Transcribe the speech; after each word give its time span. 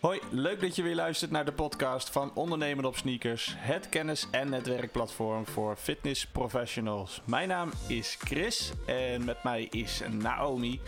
Hoi, 0.00 0.20
leuk 0.30 0.60
dat 0.60 0.76
je 0.76 0.82
weer 0.82 0.94
luistert 0.94 1.30
naar 1.30 1.44
de 1.44 1.52
podcast 1.52 2.10
van 2.10 2.30
Ondernemen 2.34 2.84
op 2.84 2.96
Sneakers, 2.96 3.54
het 3.56 3.88
kennis- 3.88 4.26
en 4.30 4.50
netwerkplatform 4.50 5.46
voor 5.46 5.76
fitness 5.76 6.26
professionals. 6.26 7.22
Mijn 7.24 7.48
naam 7.48 7.70
is 7.86 8.16
Chris 8.20 8.72
en 8.86 9.24
met 9.24 9.42
mij 9.42 9.62
is 9.70 10.02
Naomi 10.10 10.80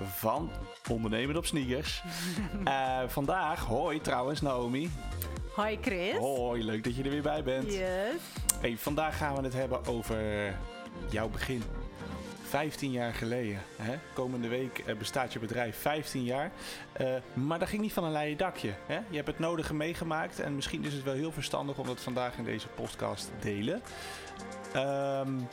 van 0.00 0.50
Ondernemen 0.90 1.36
op 1.36 1.46
Sneakers. 1.46 2.02
Uh, 2.68 3.02
vandaag, 3.16 3.64
hoi 3.64 4.00
trouwens 4.00 4.40
Naomi. 4.40 4.90
Hoi 5.54 5.78
Chris. 5.80 6.16
Hoi, 6.16 6.64
leuk 6.64 6.84
dat 6.84 6.96
je 6.96 7.02
er 7.02 7.10
weer 7.10 7.22
bij 7.22 7.42
bent. 7.42 7.72
Yes. 7.72 8.20
Hey, 8.60 8.76
vandaag 8.76 9.16
gaan 9.16 9.36
we 9.36 9.42
het 9.42 9.54
hebben 9.54 9.86
over 9.86 10.18
jouw 11.10 11.28
begin. 11.28 11.62
15 12.54 12.90
jaar 12.90 13.14
geleden. 13.14 13.62
Hè? 13.76 13.98
Komende 14.12 14.48
week 14.48 14.78
eh, 14.78 14.96
bestaat 14.96 15.32
je 15.32 15.38
bedrijf 15.38 15.76
15 15.76 16.24
jaar. 16.24 16.52
Uh, 17.00 17.14
maar 17.32 17.58
dat 17.58 17.68
ging 17.68 17.82
niet 17.82 17.92
van 17.92 18.04
een 18.04 18.12
leien 18.12 18.36
dakje. 18.36 18.74
Hè? 18.86 18.94
Je 18.94 19.16
hebt 19.16 19.26
het 19.26 19.38
nodige 19.38 19.74
meegemaakt. 19.74 20.40
En 20.40 20.54
misschien 20.54 20.84
is 20.84 20.92
het 20.92 21.02
wel 21.02 21.14
heel 21.14 21.32
verstandig 21.32 21.78
om 21.78 21.86
dat 21.86 22.00
vandaag 22.00 22.36
in 22.36 22.44
deze 22.44 22.68
podcast 22.68 23.26
te 23.26 23.32
delen. 23.40 23.82
Um, 24.76 25.48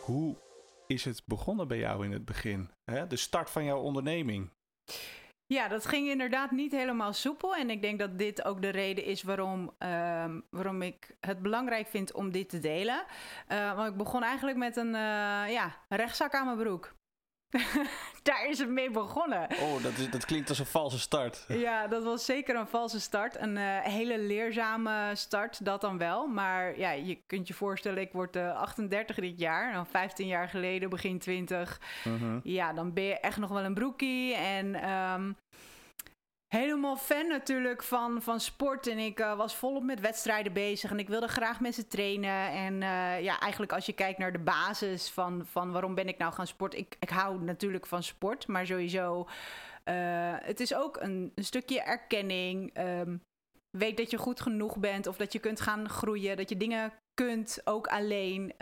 hoe 0.00 0.36
is 0.86 1.04
het 1.04 1.22
begonnen 1.26 1.68
bij 1.68 1.78
jou 1.78 2.04
in 2.04 2.12
het 2.12 2.24
begin? 2.24 2.70
Hè? 2.84 3.06
De 3.06 3.16
start 3.16 3.50
van 3.50 3.64
jouw 3.64 3.80
onderneming. 3.80 4.50
Ja, 5.46 5.68
dat 5.68 5.86
ging 5.86 6.08
inderdaad 6.08 6.50
niet 6.50 6.72
helemaal 6.72 7.12
soepel. 7.12 7.54
En 7.54 7.70
ik 7.70 7.82
denk 7.82 7.98
dat 7.98 8.18
dit 8.18 8.44
ook 8.44 8.62
de 8.62 8.68
reden 8.68 9.04
is 9.04 9.22
waarom, 9.22 9.70
uh, 9.78 10.24
waarom 10.50 10.82
ik 10.82 11.16
het 11.20 11.42
belangrijk 11.42 11.86
vind 11.86 12.12
om 12.12 12.30
dit 12.30 12.48
te 12.48 12.58
delen. 12.58 13.04
Uh, 13.48 13.76
want 13.76 13.90
ik 13.90 13.96
begon 13.96 14.22
eigenlijk 14.22 14.58
met 14.58 14.76
een 14.76 14.94
uh, 14.94 15.52
ja, 15.52 15.76
rechtszak 15.88 16.34
aan 16.34 16.44
mijn 16.44 16.58
broek. 16.58 16.94
Daar 18.22 18.48
is 18.48 18.58
het 18.58 18.68
mee 18.68 18.90
begonnen. 18.90 19.48
Oh, 19.60 19.82
dat, 19.82 19.92
is, 19.98 20.10
dat 20.10 20.24
klinkt 20.24 20.48
als 20.48 20.58
een 20.58 20.66
valse 20.66 20.98
start. 20.98 21.44
Ja, 21.48 21.86
dat 21.86 22.04
was 22.04 22.24
zeker 22.24 22.56
een 22.56 22.66
valse 22.66 23.00
start. 23.00 23.40
Een 23.40 23.56
uh, 23.56 23.78
hele 23.80 24.18
leerzame 24.18 25.10
start, 25.14 25.64
dat 25.64 25.80
dan 25.80 25.98
wel. 25.98 26.26
Maar 26.26 26.78
ja, 26.78 26.90
je 26.90 27.18
kunt 27.26 27.48
je 27.48 27.54
voorstellen, 27.54 28.00
ik 28.00 28.12
word 28.12 28.36
uh, 28.36 28.56
38 28.56 29.16
dit 29.16 29.38
jaar. 29.38 29.72
Dan 29.72 29.86
15 29.86 30.26
jaar 30.26 30.48
geleden, 30.48 30.90
begin 30.90 31.18
20. 31.18 31.80
Uh 32.04 32.20
-huh. 32.20 32.36
Ja, 32.42 32.72
dan 32.72 32.92
ben 32.92 33.04
je 33.04 33.20
echt 33.20 33.38
nog 33.38 33.50
wel 33.50 33.64
een 33.64 33.74
broekie. 33.74 34.34
En 34.34 34.90
um, 34.90 35.36
helemaal 36.52 36.96
fan 36.96 37.28
natuurlijk 37.28 37.82
van, 37.82 38.22
van 38.22 38.40
sport. 38.40 38.86
En 38.86 38.98
ik 38.98 39.20
uh, 39.20 39.36
was 39.36 39.56
volop 39.56 39.82
met 39.82 40.00
wedstrijden 40.00 40.52
bezig. 40.52 40.90
En 40.90 40.98
ik 40.98 41.08
wilde 41.08 41.28
graag 41.28 41.60
met 41.60 41.74
ze 41.74 41.86
trainen. 41.86 42.50
En 42.50 42.74
uh, 42.74 43.22
ja, 43.22 43.40
eigenlijk 43.40 43.72
als 43.72 43.86
je 43.86 43.92
kijkt 43.92 44.18
naar 44.18 44.32
de 44.32 44.38
basis 44.38 45.10
van, 45.10 45.46
van 45.46 45.72
waarom 45.72 45.94
ben 45.94 46.08
ik 46.08 46.18
nou 46.18 46.32
gaan 46.32 46.46
sporten. 46.46 46.78
Ik, 46.78 46.96
ik 47.00 47.08
hou 47.08 47.42
natuurlijk 47.42 47.86
van 47.86 48.02
sport. 48.02 48.46
Maar 48.46 48.66
sowieso, 48.66 49.28
uh, 49.84 50.34
het 50.38 50.60
is 50.60 50.74
ook 50.74 50.96
een, 51.00 51.32
een 51.34 51.44
stukje 51.44 51.82
erkenning. 51.82 52.78
Um, 52.78 53.22
weet 53.78 53.96
dat 53.96 54.10
je 54.10 54.18
goed 54.18 54.40
genoeg 54.40 54.78
bent. 54.78 55.06
Of 55.06 55.16
dat 55.16 55.32
je 55.32 55.38
kunt 55.38 55.60
gaan 55.60 55.88
groeien. 55.88 56.36
Dat 56.36 56.48
je 56.48 56.56
dingen 56.56 56.92
kunt, 57.14 57.60
ook 57.64 57.86
alleen. 57.86 58.52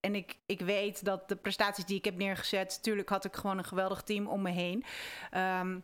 En 0.00 0.14
ik, 0.14 0.36
ik 0.46 0.60
weet 0.60 1.04
dat 1.04 1.28
de 1.28 1.36
prestaties 1.36 1.84
die 1.84 1.96
ik 1.96 2.04
heb 2.04 2.16
neergezet... 2.16 2.74
Natuurlijk 2.76 3.08
had 3.08 3.24
ik 3.24 3.36
gewoon 3.36 3.58
een 3.58 3.64
geweldig 3.64 4.02
team 4.02 4.26
om 4.26 4.42
me 4.42 4.50
heen. 4.50 4.84
Um, 5.34 5.82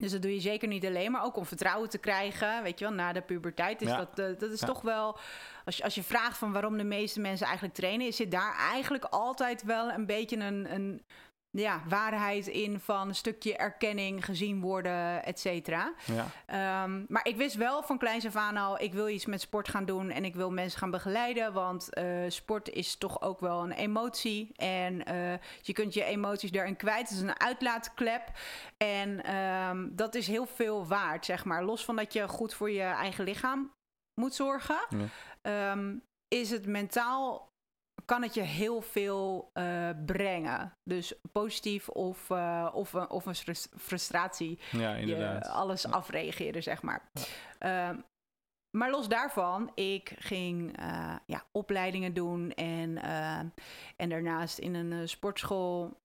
dus 0.00 0.12
dat 0.12 0.22
doe 0.22 0.34
je 0.34 0.40
zeker 0.40 0.68
niet 0.68 0.86
alleen, 0.86 1.10
maar 1.10 1.24
ook 1.24 1.36
om 1.36 1.46
vertrouwen 1.46 1.88
te 1.88 1.98
krijgen. 1.98 2.62
Weet 2.62 2.78
je 2.78 2.84
wel, 2.84 2.94
na 2.94 3.12
de 3.12 3.20
puberteit 3.20 3.82
is 3.82 3.88
ja. 3.88 3.96
dat, 3.96 4.18
uh, 4.18 4.38
dat 4.38 4.50
is 4.50 4.60
ja. 4.60 4.66
toch 4.66 4.82
wel... 4.82 5.18
Als 5.64 5.76
je, 5.76 5.82
als 5.84 5.94
je 5.94 6.02
vraagt 6.02 6.38
van 6.38 6.52
waarom 6.52 6.76
de 6.76 6.84
meeste 6.84 7.20
mensen 7.20 7.46
eigenlijk 7.46 7.76
trainen... 7.76 8.06
is 8.06 8.16
zit 8.16 8.30
daar 8.30 8.56
eigenlijk 8.56 9.04
altijd 9.04 9.62
wel 9.62 9.90
een 9.90 10.06
beetje 10.06 10.36
een, 10.36 10.74
een 10.74 11.02
ja, 11.50 11.82
waarheid 11.88 12.46
in 12.46 12.80
van 12.80 13.08
een 13.08 13.14
stukje 13.14 13.56
erkenning, 13.56 14.24
gezien 14.24 14.60
worden, 14.60 15.24
et 15.24 15.40
cetera. 15.40 15.94
Ja. 16.04 16.84
Um, 16.84 17.04
maar 17.08 17.26
ik 17.26 17.36
wist 17.36 17.56
wel 17.56 17.82
van 17.82 17.98
kleins 17.98 18.26
af 18.26 18.36
aan 18.36 18.56
al, 18.56 18.80
ik 18.80 18.92
wil 18.92 19.08
iets 19.08 19.26
met 19.26 19.40
sport 19.40 19.68
gaan 19.68 19.84
doen 19.84 20.10
en 20.10 20.24
ik 20.24 20.34
wil 20.34 20.50
mensen 20.50 20.78
gaan 20.78 20.90
begeleiden, 20.90 21.52
want 21.52 21.88
uh, 21.98 22.24
sport 22.28 22.68
is 22.68 22.96
toch 22.96 23.22
ook 23.22 23.40
wel 23.40 23.62
een 23.62 23.72
emotie 23.72 24.52
en 24.56 25.12
uh, 25.12 25.32
je 25.60 25.72
kunt 25.72 25.94
je 25.94 26.04
emoties 26.04 26.50
daarin 26.50 26.76
kwijt. 26.76 27.08
Het 27.08 27.18
is 27.18 27.20
een 27.20 27.40
uitlaatklep 27.40 28.30
en 28.76 29.34
um, 29.34 29.96
dat 29.96 30.14
is 30.14 30.26
heel 30.26 30.46
veel 30.46 30.86
waard, 30.86 31.24
zeg 31.24 31.44
maar. 31.44 31.64
Los 31.64 31.84
van 31.84 31.96
dat 31.96 32.12
je 32.12 32.28
goed 32.28 32.54
voor 32.54 32.70
je 32.70 32.82
eigen 32.82 33.24
lichaam 33.24 33.72
moet 34.20 34.34
zorgen, 34.34 34.80
ja. 35.42 35.72
um, 35.72 36.02
is 36.28 36.50
het 36.50 36.66
mentaal 36.66 37.48
kan 38.10 38.22
het 38.22 38.34
je 38.34 38.40
heel 38.40 38.80
veel 38.80 39.50
uh, 39.54 39.88
brengen. 40.06 40.72
Dus 40.84 41.14
positief 41.32 41.88
of, 41.88 42.28
uh, 42.30 42.68
of, 42.72 42.94
of 42.94 43.26
een 43.26 43.56
frustratie. 43.78 44.58
Ja, 44.70 44.94
inderdaad. 44.94 45.44
Je 45.44 45.50
alles 45.50 45.82
ja. 45.82 45.90
afreageren, 45.90 46.62
zeg 46.62 46.82
maar. 46.82 47.10
Ja. 47.58 47.90
Uh, 47.90 47.98
maar 48.76 48.90
los 48.90 49.08
daarvan, 49.08 49.72
ik 49.74 50.12
ging 50.18 50.80
uh, 50.80 51.14
ja, 51.26 51.44
opleidingen 51.52 52.14
doen 52.14 52.52
en, 52.52 52.98
en 53.96 54.08
daarnaast 54.08 54.58
in 54.58 54.74
een 54.74 55.08
sportschool 55.08 55.98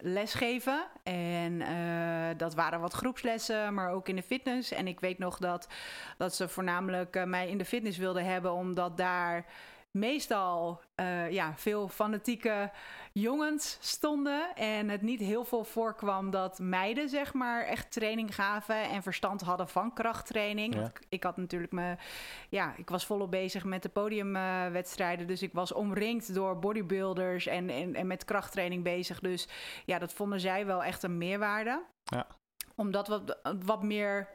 lesgeven. 0.00 0.86
En 1.02 1.52
uh, 1.60 2.28
dat 2.36 2.54
waren 2.54 2.80
wat 2.80 2.92
groepslessen, 2.92 3.74
maar 3.74 3.90
ook 3.90 4.08
in 4.08 4.16
de 4.16 4.22
fitness. 4.22 4.72
En 4.72 4.86
ik 4.86 5.00
weet 5.00 5.18
nog 5.18 5.38
dat, 5.38 5.68
dat 6.16 6.34
ze 6.34 6.48
voornamelijk 6.48 7.16
uh, 7.16 7.24
mij 7.24 7.48
in 7.48 7.58
de 7.58 7.64
fitness 7.64 7.98
wilden 7.98 8.24
hebben, 8.24 8.52
omdat 8.52 8.96
daar 8.96 9.46
meestal 9.90 10.80
uh, 10.96 11.30
ja, 11.30 11.52
veel 11.56 11.88
fanatieke 11.88 12.70
jongens 13.12 13.78
stonden. 13.80 14.54
En 14.54 14.88
het 14.88 15.02
niet 15.02 15.20
heel 15.20 15.44
veel 15.44 15.64
voorkwam 15.64 16.30
dat 16.30 16.58
meiden, 16.58 17.08
zeg 17.08 17.34
maar, 17.34 17.64
echt 17.64 17.92
training 17.92 18.34
gaven 18.34 18.82
en 18.82 19.02
verstand 19.02 19.40
hadden 19.40 19.68
van 19.68 19.92
krachttraining. 19.92 20.74
Ja. 20.74 20.92
Ik 21.08 21.22
had 21.22 21.36
natuurlijk 21.36 21.72
me, 21.72 21.96
ja, 22.48 22.74
ik 22.76 22.88
was 22.88 23.06
volop 23.06 23.30
bezig 23.30 23.64
met 23.64 23.82
de 23.82 23.88
podiumwedstrijden. 23.88 25.22
Uh, 25.22 25.28
dus 25.28 25.42
ik 25.42 25.52
was 25.52 25.72
omringd 25.72 26.34
door 26.34 26.58
bodybuilders 26.58 27.46
en, 27.46 27.70
en, 27.70 27.94
en 27.94 28.06
met 28.06 28.24
krachttraining 28.24 28.82
bezig. 28.82 29.20
Dus 29.20 29.48
ja, 29.84 29.98
dat 29.98 30.12
vonden 30.12 30.40
zij 30.40 30.66
wel 30.66 30.84
echt 30.84 31.02
een 31.02 31.18
meerwaarde. 31.18 31.82
Ja. 32.02 32.26
Om 32.74 32.90
dat 32.90 33.08
wat, 33.08 33.38
wat 33.64 33.82
meer 33.82 34.28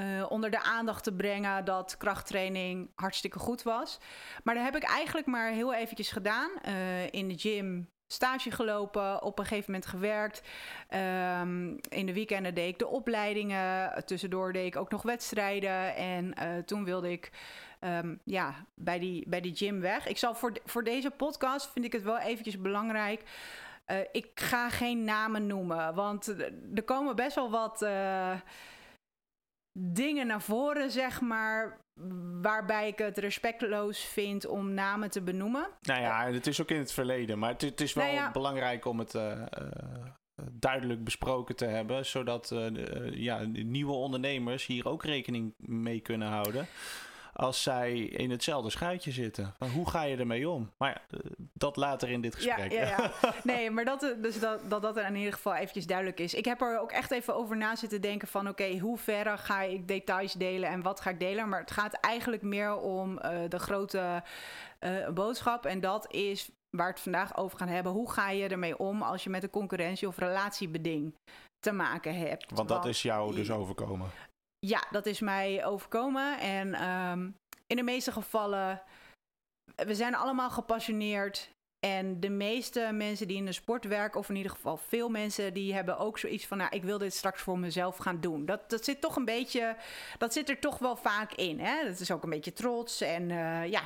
uh, 0.00 0.30
onder 0.30 0.50
de 0.50 0.62
aandacht 0.62 1.04
te 1.04 1.12
brengen 1.12 1.64
dat 1.64 1.96
krachttraining 1.96 2.90
hartstikke 2.94 3.38
goed 3.38 3.62
was. 3.62 3.98
Maar 4.44 4.54
dat 4.54 4.64
heb 4.64 4.76
ik 4.76 4.82
eigenlijk 4.82 5.26
maar 5.26 5.50
heel 5.50 5.74
eventjes 5.74 6.10
gedaan. 6.10 6.50
Uh, 6.68 7.12
in 7.12 7.28
de 7.28 7.38
gym 7.38 7.88
stage 8.06 8.50
gelopen, 8.50 9.22
op 9.22 9.38
een 9.38 9.46
gegeven 9.46 9.72
moment 9.72 9.90
gewerkt. 9.90 10.42
Um, 11.40 11.78
in 11.88 12.06
de 12.06 12.12
weekenden 12.12 12.54
deed 12.54 12.68
ik 12.68 12.78
de 12.78 12.86
opleidingen. 12.86 14.04
Tussendoor 14.04 14.52
deed 14.52 14.66
ik 14.66 14.76
ook 14.76 14.90
nog 14.90 15.02
wedstrijden. 15.02 15.96
En 15.96 16.24
uh, 16.24 16.62
toen 16.64 16.84
wilde 16.84 17.10
ik 17.10 17.30
um, 17.80 18.20
ja, 18.24 18.54
bij, 18.74 18.98
die, 18.98 19.28
bij 19.28 19.40
die 19.40 19.56
gym 19.56 19.80
weg. 19.80 20.06
Ik 20.06 20.18
zal 20.18 20.34
voor, 20.34 20.52
voor 20.64 20.84
deze 20.84 21.10
podcast 21.10 21.70
vind 21.72 21.84
ik 21.84 21.92
het 21.92 22.02
wel 22.02 22.18
eventjes 22.18 22.60
belangrijk. 22.60 23.22
Ik 24.12 24.30
ga 24.34 24.68
geen 24.68 25.04
namen 25.04 25.46
noemen, 25.46 25.94
want 25.94 26.28
er 26.74 26.82
komen 26.84 27.16
best 27.16 27.34
wel 27.34 27.50
wat 27.50 27.86
dingen 29.72 30.26
naar 30.26 30.42
voren, 30.42 30.90
zeg 30.90 31.20
maar, 31.20 31.80
waarbij 32.42 32.88
ik 32.88 32.98
het 32.98 33.18
respectloos 33.18 34.04
vind 34.04 34.46
om 34.46 34.74
namen 34.74 35.10
te 35.10 35.22
benoemen. 35.22 35.68
Nou 35.80 36.00
ja, 36.00 36.30
het 36.30 36.46
is 36.46 36.60
ook 36.60 36.70
in 36.70 36.78
het 36.78 36.92
verleden, 36.92 37.38
maar 37.38 37.50
het, 37.50 37.60
het 37.60 37.80
is 37.80 37.92
wel 37.92 38.04
nou 38.04 38.16
ja, 38.16 38.30
belangrijk 38.30 38.84
om 38.84 38.98
het 38.98 39.14
uh, 39.14 39.22
uh, 39.22 39.44
duidelijk 40.52 41.04
besproken 41.04 41.56
te 41.56 41.64
hebben, 41.64 42.06
zodat 42.06 42.50
uh, 42.50 43.12
ja, 43.12 43.42
nieuwe 43.44 43.92
ondernemers 43.92 44.66
hier 44.66 44.88
ook 44.88 45.04
rekening 45.04 45.54
mee 45.58 46.00
kunnen 46.00 46.28
houden 46.28 46.66
als 47.32 47.62
zij 47.62 47.98
in 47.98 48.30
hetzelfde 48.30 48.70
schuitje 48.70 49.10
zitten. 49.10 49.54
Maar 49.58 49.68
hoe 49.68 49.90
ga 49.90 50.02
je 50.02 50.16
ermee 50.16 50.48
om? 50.48 50.70
Maar 50.78 51.02
ja, 51.10 51.18
dat 51.60 51.76
later 51.76 52.10
in 52.10 52.20
dit 52.20 52.34
gesprek. 52.34 52.72
Ja, 52.72 52.82
ja, 52.82 52.88
ja. 52.88 53.32
Nee, 53.42 53.70
maar 53.70 53.84
dat, 53.84 54.14
dus 54.18 54.40
dat, 54.40 54.70
dat 54.70 54.82
dat 54.82 54.96
er 54.96 55.06
in 55.06 55.16
ieder 55.16 55.32
geval 55.32 55.54
eventjes 55.54 55.86
duidelijk 55.86 56.20
is. 56.20 56.34
Ik 56.34 56.44
heb 56.44 56.60
er 56.60 56.80
ook 56.80 56.92
echt 56.92 57.10
even 57.10 57.34
over 57.34 57.56
na 57.56 57.76
zitten 57.76 58.00
denken 58.00 58.28
van... 58.28 58.48
oké, 58.48 58.62
okay, 58.62 58.78
hoe 58.78 58.98
ver 58.98 59.38
ga 59.38 59.62
ik 59.62 59.88
details 59.88 60.32
delen 60.32 60.68
en 60.68 60.82
wat 60.82 61.00
ga 61.00 61.10
ik 61.10 61.20
delen? 61.20 61.48
Maar 61.48 61.60
het 61.60 61.70
gaat 61.70 61.94
eigenlijk 61.94 62.42
meer 62.42 62.76
om 62.76 63.12
uh, 63.12 63.38
de 63.48 63.58
grote 63.58 64.22
uh, 64.80 65.08
boodschap. 65.08 65.66
En 65.66 65.80
dat 65.80 66.12
is 66.12 66.50
waar 66.70 66.86
we 66.86 66.92
het 66.92 67.00
vandaag 67.00 67.36
over 67.36 67.58
gaan 67.58 67.68
hebben. 67.68 67.92
Hoe 67.92 68.10
ga 68.10 68.30
je 68.30 68.48
ermee 68.48 68.78
om 68.78 69.02
als 69.02 69.24
je 69.24 69.30
met 69.30 69.42
een 69.42 69.50
concurrentie 69.50 70.08
of 70.08 70.18
relatiebeding 70.18 71.14
te 71.58 71.72
maken 71.72 72.14
hebt? 72.14 72.50
Want 72.54 72.68
dat 72.68 72.76
Want, 72.76 72.88
is 72.88 73.02
jou 73.02 73.34
dus 73.34 73.50
overkomen. 73.50 74.10
Ja, 74.66 74.84
dat 74.90 75.06
is 75.06 75.20
mij 75.20 75.64
overkomen. 75.64 76.38
En 76.38 76.88
um, 76.88 77.34
in 77.66 77.76
de 77.76 77.82
meeste 77.82 78.12
gevallen, 78.12 78.82
we 79.76 79.94
zijn 79.94 80.14
allemaal 80.14 80.50
gepassioneerd. 80.50 81.50
En 81.80 82.20
de 82.20 82.28
meeste 82.28 82.90
mensen 82.92 83.28
die 83.28 83.36
in 83.36 83.44
de 83.44 83.52
sport 83.52 83.84
werken, 83.84 84.20
of 84.20 84.28
in 84.28 84.36
ieder 84.36 84.52
geval 84.52 84.76
veel 84.76 85.08
mensen, 85.08 85.54
die 85.54 85.74
hebben 85.74 85.98
ook 85.98 86.18
zoiets 86.18 86.46
van, 86.46 86.58
nou, 86.58 86.70
ik 86.76 86.82
wil 86.82 86.98
dit 86.98 87.14
straks 87.14 87.42
voor 87.42 87.58
mezelf 87.58 87.96
gaan 87.96 88.20
doen. 88.20 88.46
Dat, 88.46 88.70
dat 88.70 88.84
zit 88.84 89.00
toch 89.00 89.16
een 89.16 89.24
beetje, 89.24 89.76
dat 90.18 90.32
zit 90.32 90.48
er 90.48 90.58
toch 90.58 90.78
wel 90.78 90.96
vaak 90.96 91.32
in. 91.32 91.60
Hè? 91.60 91.84
Dat 91.84 92.00
is 92.00 92.10
ook 92.10 92.22
een 92.22 92.30
beetje 92.30 92.52
trots 92.52 93.00
en 93.00 93.30
uh, 93.30 93.66
ja, 93.66 93.82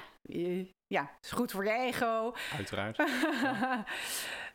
ja, 0.87 1.11
is 1.23 1.31
goed 1.31 1.53
voor 1.53 1.65
je 1.65 1.71
ego. 1.71 2.35
Uiteraard. 2.57 2.97
ja. 3.43 3.85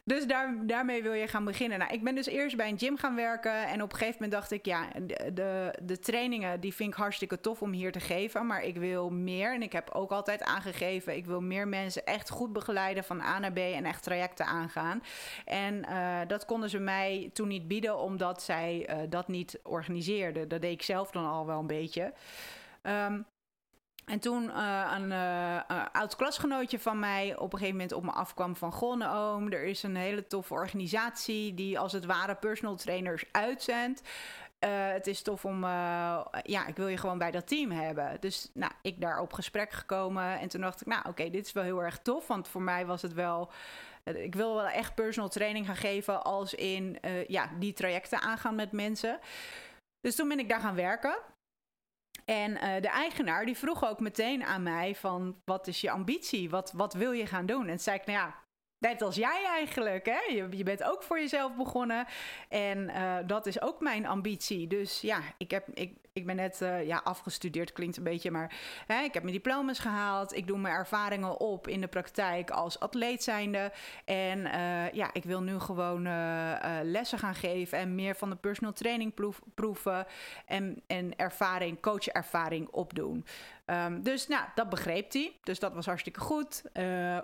Dus 0.10 0.28
daar, 0.28 0.56
daarmee 0.62 1.04
wil 1.04 1.14
je 1.14 1.28
gaan 1.28 1.46
beginnen. 1.46 1.80
Nou, 1.80 1.94
ik 1.94 2.04
ben 2.04 2.16
dus 2.16 2.28
eerst 2.28 2.56
bij 2.56 2.70
een 2.70 2.80
gym 2.80 2.98
gaan 2.98 3.16
werken. 3.16 3.68
En 3.68 3.82
op 3.82 3.92
een 3.92 3.98
gegeven 3.98 4.22
moment 4.22 4.32
dacht 4.32 4.52
ik, 4.52 4.66
ja, 4.66 4.88
de, 5.34 5.74
de, 5.84 6.00
trainingen 6.00 6.60
die 6.60 6.74
vind 6.74 6.92
ik 6.92 7.00
hartstikke 7.00 7.40
tof 7.40 7.62
om 7.62 7.72
hier 7.72 7.92
te 7.92 8.00
geven. 8.00 8.46
Maar 8.46 8.64
ik 8.64 8.78
wil 8.78 9.10
meer. 9.10 9.54
En 9.54 9.62
ik 9.62 9.72
heb 9.72 9.90
ook 9.90 10.12
altijd 10.12 10.44
aangegeven, 10.44 11.16
ik 11.16 11.26
wil 11.26 11.42
meer 11.42 11.68
mensen 11.68 12.06
echt 12.06 12.30
goed 12.30 12.54
begeleiden 12.54 13.04
van 13.04 13.22
A 13.22 13.40
naar 13.40 13.52
B 13.52 13.58
en 13.58 13.86
echt 13.86 14.04
trajecten 14.04 14.46
aangaan. 14.46 15.04
En 15.46 15.86
uh, 15.90 16.20
dat 16.28 16.46
konden 16.46 16.70
ze 16.70 16.80
mij 16.80 17.30
toen 17.34 17.48
niet 17.48 17.68
bieden, 17.68 17.98
omdat 17.98 18.42
zij 18.42 18.90
uh, 18.90 18.96
dat 19.10 19.28
niet 19.28 19.60
organiseerden. 19.64 20.48
Dat 20.48 20.62
deed 20.62 20.74
ik 20.74 20.82
zelf 20.82 21.12
dan 21.12 21.26
al 21.26 21.46
wel 21.46 21.60
een 21.60 21.68
beetje. 21.68 22.14
Um, 22.84 23.26
en 24.10 24.20
toen 24.20 24.44
uh, 24.44 24.92
een 24.96 25.12
uh, 25.12 25.86
oud 25.92 26.16
klasgenootje 26.16 26.80
van 26.80 27.00
mij 27.00 27.38
op 27.38 27.54
een 27.54 27.60
gegeven 27.60 27.72
moment 27.72 27.92
op 27.92 28.04
me 28.04 28.12
afkwam 28.12 28.56
van... 28.56 28.72
Goh, 28.72 29.16
oom, 29.16 29.52
er 29.52 29.64
is 29.64 29.84
een 29.84 29.96
hele 29.96 30.28
toffe 30.28 30.54
organisatie 30.54 31.54
die 31.54 31.80
als 31.80 31.92
het 31.92 32.06
ware 32.06 32.36
personal 32.36 32.76
trainers 32.76 33.24
uitzendt. 33.32 34.02
Uh, 34.66 34.70
het 34.72 35.08
is 35.08 35.22
tof 35.22 35.46
om, 35.46 35.64
ja, 36.44 36.68
ik 36.68 36.76
wil 36.76 36.88
je 36.88 36.98
gewoon 36.98 37.18
bij 37.18 37.32
dat 37.32 37.48
team 37.48 37.72
hebben. 37.72 38.18
Dus 38.20 38.50
nou, 38.54 38.72
ik 38.82 39.02
daar 39.02 39.20
op 39.20 39.34
gesprek 39.34 39.72
gekomen 39.72 40.40
en 40.40 40.48
toen 40.48 40.62
dacht 40.62 40.82
ik, 40.82 40.88
nou 40.88 41.08
oké, 41.08 41.30
dit 41.30 41.46
is 41.46 41.52
wel 41.52 41.64
heel 41.64 41.84
erg 41.84 42.00
tof. 42.00 42.28
Want 42.28 42.48
voor 42.48 42.62
mij 42.62 42.86
was 42.86 43.02
het 43.02 43.14
wel, 43.14 43.52
ik 44.04 44.36
wil 44.36 44.56
wel 44.56 44.68
echt 44.68 44.96
personal 44.96 45.30
training 45.30 45.66
gaan 45.66 45.76
geven 45.76 46.24
als 46.24 46.54
in, 46.54 46.98
ja, 47.28 47.50
die 47.60 47.74
trajecten 47.74 48.22
aangaan 48.22 48.56
met 48.56 48.72
mensen. 48.72 49.20
Dus 50.02 50.16
toen 50.16 50.28
ben 50.28 50.40
ik 50.40 50.50
daar 50.50 50.62
gaan 50.62 50.76
werken. 50.76 51.18
En 52.30 52.52
uh, 52.52 52.82
de 52.82 52.90
eigenaar 52.90 53.46
die 53.46 53.58
vroeg 53.58 53.86
ook 53.86 54.00
meteen 54.00 54.44
aan 54.44 54.64
mij 54.64 54.96
van 54.96 55.42
wat 55.46 55.68
is 55.68 55.82
je 55.82 55.92
ambitie? 55.92 56.50
Wat, 56.50 56.72
wat 56.72 56.94
wil 56.94 57.12
je 57.12 57.26
gaan 57.26 57.46
doen? 57.46 57.62
En 57.62 57.68
toen 57.68 57.80
zei 57.80 57.98
ik, 57.98 58.06
nou 58.06 58.18
ja, 58.18 58.36
net 58.78 59.02
als 59.02 59.16
jij 59.16 59.46
eigenlijk. 59.46 60.06
Hè? 60.06 60.34
Je, 60.34 60.48
je 60.52 60.64
bent 60.64 60.84
ook 60.84 61.04
voor 61.04 61.20
jezelf 61.20 61.56
begonnen. 61.56 62.06
En 62.50 62.78
uh, 62.90 63.18
dat 63.26 63.46
is 63.46 63.62
ook 63.62 63.80
mijn 63.80 64.06
ambitie. 64.06 64.68
Dus 64.68 65.02
ja, 65.02 65.22
ik, 65.38 65.52
heb, 65.52 65.68
ik, 65.74 65.98
ik 66.20 66.26
ben 66.26 66.36
net 66.36 66.62
uh, 66.62 66.86
ja, 66.86 67.02
afgestudeerd, 67.04 67.74
klinkt 67.74 67.98
een 67.98 68.04
beetje, 68.04 68.32
maar 68.32 68.54
hè, 68.88 69.02
ik 69.02 69.14
heb 69.14 69.24
mijn 69.24 69.36
diploma's 69.36 69.80
gehaald. 69.80 70.36
Ik 70.36 70.48
doe 70.48 70.58
mijn 70.58 70.76
ervaringen 70.76 71.40
op 71.40 71.68
in 71.68 71.82
de 71.82 71.88
praktijk 71.88 72.52
als 72.52 72.80
atleet 72.80 73.24
zijnde. 73.24 73.72
En 74.06 74.40
uh, 74.40 74.92
ja, 74.92 75.10
ik 75.14 75.24
wil 75.24 75.42
nu 75.42 75.60
gewoon 75.60 76.02
lessen 76.84 77.20
gaan 77.20 77.36
geven 77.36 77.78
en 77.78 77.96
meer 77.96 78.16
van 78.16 78.30
de 78.30 78.36
personal 78.36 78.74
training 78.74 79.14
proeven. 79.54 80.06
En, 80.46 80.84
en 80.88 81.16
ervaring, 81.16 81.82
coachervaring 81.82 82.68
opdoen. 82.70 83.26
Um, 83.66 84.04
dus 84.04 84.28
nou, 84.28 84.46
dat 84.56 84.70
begreep 84.70 85.12
hij. 85.12 85.40
Dus 85.44 85.60
dat 85.60 85.74
was 85.74 85.86
hartstikke 85.86 86.20
goed. 86.20 86.64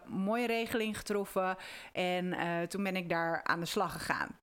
Mooie 0.05 0.47
regeling 0.47 0.97
getroffen. 0.97 1.57
En 1.91 2.35
toen 2.69 2.83
ben 2.83 2.95
ik 2.95 3.09
daar 3.09 3.43
aan 3.43 3.59
de 3.59 3.65
slag 3.65 3.91
gegaan. 3.91 4.39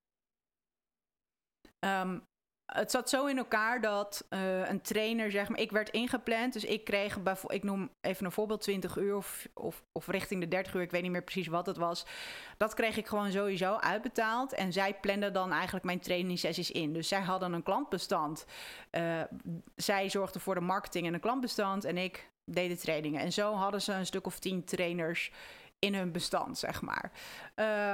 Um, 1.79 2.23
het 2.73 2.91
zat 2.91 3.09
zo 3.09 3.25
in 3.25 3.37
elkaar 3.37 3.81
dat 3.81 4.25
uh, 4.29 4.69
een 4.69 4.81
trainer, 4.81 5.31
zeg 5.31 5.49
maar, 5.49 5.59
ik 5.59 5.71
werd 5.71 5.89
ingepland. 5.89 6.53
Dus 6.53 6.65
ik 6.65 6.83
kreeg, 6.83 7.17
ik 7.47 7.63
noem 7.63 7.89
even 8.01 8.25
een 8.25 8.31
voorbeeld, 8.31 8.61
20 8.61 8.97
uur 8.97 9.15
of, 9.15 9.47
of, 9.53 9.83
of 9.91 10.07
richting 10.07 10.41
de 10.41 10.47
30 10.47 10.73
uur, 10.73 10.81
ik 10.81 10.91
weet 10.91 11.01
niet 11.01 11.11
meer 11.11 11.23
precies 11.23 11.47
wat 11.47 11.65
het 11.65 11.77
was. 11.77 12.05
Dat 12.57 12.73
kreeg 12.73 12.97
ik 12.97 13.07
gewoon 13.07 13.31
sowieso 13.31 13.75
uitbetaald. 13.75 14.53
En 14.53 14.73
zij 14.73 14.93
planden 14.93 15.33
dan 15.33 15.51
eigenlijk 15.51 15.85
mijn 15.85 15.99
training 15.99 16.39
sessies 16.39 16.71
in. 16.71 16.93
Dus 16.93 17.07
zij 17.07 17.21
hadden 17.21 17.53
een 17.53 17.63
klantbestand. 17.63 18.45
Uh, 18.91 19.21
zij 19.75 20.09
zorgden 20.09 20.41
voor 20.41 20.55
de 20.55 20.61
marketing 20.61 21.07
en 21.07 21.13
een 21.13 21.19
klantbestand. 21.19 21.85
En 21.85 21.97
ik 21.97 22.29
deed 22.45 22.69
de 22.69 22.77
trainingen. 22.77 23.21
En 23.21 23.33
zo 23.33 23.53
hadden 23.53 23.81
ze 23.81 23.93
een 23.93 24.05
stuk 24.05 24.25
of 24.25 24.39
tien 24.39 24.63
trainers 24.63 25.31
in 25.83 25.95
hun 25.95 26.11
bestand, 26.11 26.57
zeg 26.57 26.81
maar. 26.81 27.11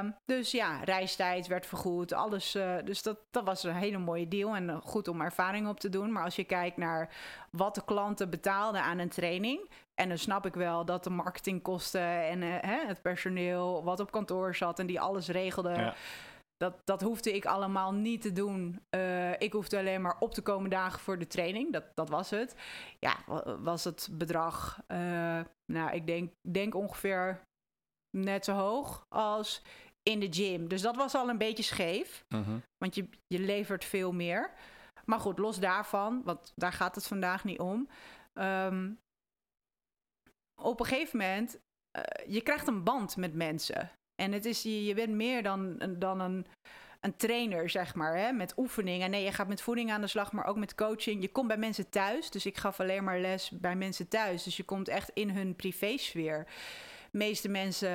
Um, 0.02 0.16
dus 0.26 0.52
ja, 0.52 0.84
reistijd 0.84 1.48
werd 1.48 1.66
vergoed, 1.66 2.14
alles. 2.14 2.56
Uh, 2.56 2.76
dus 2.86 3.04
dat, 3.04 3.18
dat 3.32 3.44
was 3.44 3.64
een 3.64 3.76
hele 3.76 3.98
mooie 3.98 4.28
deal 4.28 4.56
en 4.56 4.82
goed 4.82 5.08
om 5.08 5.22
ervaring 5.22 5.68
op 5.68 5.80
te 5.80 5.90
doen. 5.90 6.12
Maar 6.12 6.24
als 6.24 6.36
je 6.36 6.44
kijkt 6.44 6.78
naar 6.78 7.10
wat 7.52 7.76
de 7.76 7.84
klanten 7.86 8.30
betaalden 8.30 8.82
aan 8.82 9.00
een 9.00 9.10
training... 9.10 9.70
en 10.02 10.08
dan 10.08 10.18
snap 10.18 10.46
ik 10.46 10.54
wel 10.54 10.86
dat 10.86 11.04
de 11.04 11.10
marketingkosten 11.10 12.28
en 12.28 12.42
uh, 12.42 12.56
hè, 12.62 12.86
het 12.88 13.02
personeel... 13.02 13.84
wat 13.84 14.00
op 14.00 14.12
kantoor 14.12 14.56
zat 14.56 14.80
en 14.80 14.88
die 14.88 15.02
alles 15.02 15.28
regelde... 15.28 15.70
Ja. 15.70 15.94
Dat, 16.58 16.82
dat 16.84 17.02
hoefde 17.02 17.34
ik 17.34 17.46
allemaal 17.46 17.94
niet 17.94 18.22
te 18.22 18.34
doen. 18.34 18.82
Uh, 18.96 19.32
ik 19.32 19.54
hoefde 19.54 19.78
alleen 19.78 20.02
maar 20.02 20.16
op 20.20 20.34
te 20.34 20.42
komen 20.42 20.70
dagen 20.70 21.00
voor 21.00 21.20
de 21.20 21.28
training. 21.28 21.74
Dat, 21.74 21.84
dat 21.94 22.10
was 22.10 22.30
het. 22.30 22.56
Ja, 23.00 23.16
was 23.60 23.84
het 23.84 24.10
bedrag. 24.12 24.80
Uh, 24.88 25.40
nou, 25.66 25.92
ik 25.92 26.08
denk, 26.08 26.34
denk 26.42 26.76
ongeveer 26.76 27.40
net 28.18 28.46
zo 28.46 28.54
hoog 28.54 29.06
als 29.10 29.62
in 30.04 30.20
de 30.20 30.28
gym. 30.34 30.68
Dus 30.68 30.82
dat 30.82 30.96
was 30.96 31.16
al 31.16 31.30
een 31.30 31.38
beetje 31.38 31.64
scheef. 31.64 32.26
Uh-huh. 32.30 32.56
Want 32.78 32.96
je, 32.96 33.10
je 33.28 33.40
levert 33.40 33.86
veel 33.86 34.12
meer. 34.12 34.52
Maar 35.06 35.20
goed, 35.20 35.40
los 35.40 35.60
daarvan, 35.60 36.22
want 36.24 36.54
daar 36.56 36.74
gaat 36.74 36.96
het 36.96 37.08
vandaag 37.08 37.44
niet 37.44 37.60
om. 37.60 37.90
Um, 38.34 39.00
op 40.62 40.80
een 40.80 40.86
gegeven 40.86 41.18
moment, 41.18 41.60
uh, 41.98 42.34
je 42.34 42.42
krijgt 42.42 42.68
een 42.68 42.84
band 42.84 43.18
met 43.18 43.34
mensen. 43.34 43.92
En 44.22 44.32
het 44.32 44.46
is, 44.46 44.64
je, 44.64 44.86
je 44.86 44.94
bent 44.94 45.14
meer 45.14 45.44
dan, 45.44 45.78
dan 45.98 46.20
een, 46.20 46.46
een 47.00 47.16
trainer, 47.16 47.70
zeg 47.70 47.96
maar, 47.96 48.18
hè, 48.18 48.32
met 48.32 48.58
oefeningen. 48.58 49.10
Nee, 49.10 49.24
je 49.24 49.32
gaat 49.32 49.48
met 49.48 49.62
voeding 49.62 49.92
aan 49.92 50.02
de 50.02 50.08
slag, 50.08 50.32
maar 50.32 50.46
ook 50.46 50.58
met 50.58 50.76
coaching. 50.76 51.22
Je 51.22 51.32
komt 51.32 51.48
bij 51.48 51.58
mensen 51.58 51.90
thuis. 51.90 52.30
Dus 52.30 52.46
ik 52.46 52.58
gaf 52.58 52.80
alleen 52.80 53.04
maar 53.04 53.20
les 53.20 53.50
bij 53.50 53.76
mensen 53.76 54.08
thuis. 54.08 54.44
Dus 54.44 54.58
je 54.58 54.64
komt 54.64 54.88
echt 54.88 55.12
in 55.14 55.30
hun 55.30 55.56
privésfeer 55.56 56.48
meeste 57.12 57.50
mensen, 57.50 57.90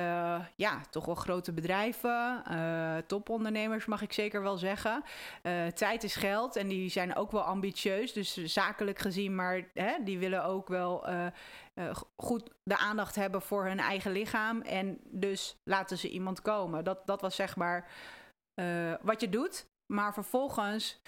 ja, 0.55 0.81
toch 0.89 1.05
wel 1.05 1.15
grote 1.15 1.53
bedrijven, 1.53 2.43
uh, 2.51 2.97
topondernemers 2.97 3.85
mag 3.85 4.01
ik 4.01 4.13
zeker 4.13 4.41
wel 4.41 4.57
zeggen. 4.57 5.03
Uh, 5.43 5.67
tijd 5.67 6.03
is 6.03 6.15
geld 6.15 6.55
en 6.55 6.67
die 6.67 6.89
zijn 6.89 7.15
ook 7.15 7.31
wel 7.31 7.41
ambitieus, 7.41 8.13
dus 8.13 8.33
zakelijk 8.33 8.99
gezien, 8.99 9.35
maar 9.35 9.67
hè, 9.73 9.93
die 10.03 10.19
willen 10.19 10.43
ook 10.43 10.67
wel 10.67 11.07
goed 12.15 12.49
de 12.63 12.77
aandacht 12.77 13.15
hebben 13.15 13.41
voor 13.41 13.65
hun 13.65 13.79
eigen 13.79 14.11
lichaam. 14.11 14.61
En 14.61 14.99
dus 15.03 15.57
laten 15.63 15.97
ze 15.97 16.09
iemand 16.09 16.41
komen. 16.41 16.83
Dat, 16.83 17.07
dat 17.07 17.21
was 17.21 17.35
zeg 17.35 17.55
maar 17.55 17.87
wat 19.01 19.21
je 19.21 19.29
doet. 19.29 19.65
Maar 19.93 20.13
vervolgens 20.13 21.01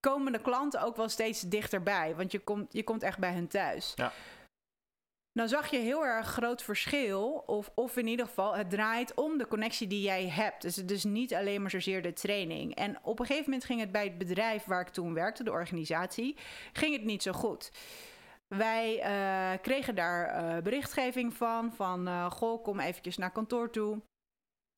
komen 0.00 0.32
de 0.32 0.40
klanten 0.40 0.82
ook 0.82 0.96
wel 0.96 1.08
steeds 1.08 1.40
dichterbij. 1.40 2.14
Want 2.16 2.32
je 2.32 2.38
komt, 2.38 2.72
je 2.72 2.84
komt 2.84 3.02
echt 3.02 3.18
bij 3.18 3.32
hen 3.32 3.48
thuis. 3.48 3.92
Ja 3.94 4.12
dan 5.34 5.48
zag 5.48 5.70
je 5.70 5.78
heel 5.78 6.04
erg 6.04 6.26
groot 6.26 6.62
verschil. 6.62 7.42
Of, 7.46 7.70
of 7.74 7.96
in 7.96 8.06
ieder 8.06 8.26
geval, 8.26 8.56
het 8.56 8.70
draait 8.70 9.14
om 9.14 9.38
de 9.38 9.48
connectie 9.48 9.86
die 9.86 10.02
jij 10.02 10.28
hebt. 10.28 10.62
Dus 10.62 10.76
het 10.76 10.90
is 10.90 11.04
niet 11.04 11.34
alleen 11.34 11.60
maar 11.60 11.70
zozeer 11.70 12.02
de 12.02 12.12
training. 12.12 12.74
En 12.74 12.98
op 13.02 13.18
een 13.18 13.26
gegeven 13.26 13.50
moment 13.50 13.64
ging 13.64 13.80
het 13.80 13.92
bij 13.92 14.04
het 14.04 14.18
bedrijf 14.18 14.64
waar 14.64 14.80
ik 14.80 14.88
toen 14.88 15.14
werkte, 15.14 15.44
de 15.44 15.50
organisatie, 15.50 16.36
ging 16.72 16.92
het 16.92 17.04
niet 17.04 17.22
zo 17.22 17.32
goed. 17.32 17.72
Wij 18.48 18.98
uh, 18.98 19.62
kregen 19.62 19.94
daar 19.94 20.44
uh, 20.56 20.62
berichtgeving 20.62 21.34
van, 21.34 21.72
van 21.72 22.08
uh, 22.08 22.30
goh, 22.30 22.62
kom 22.62 22.80
eventjes 22.80 23.16
naar 23.16 23.32
kantoor 23.32 23.70
toe 23.70 24.02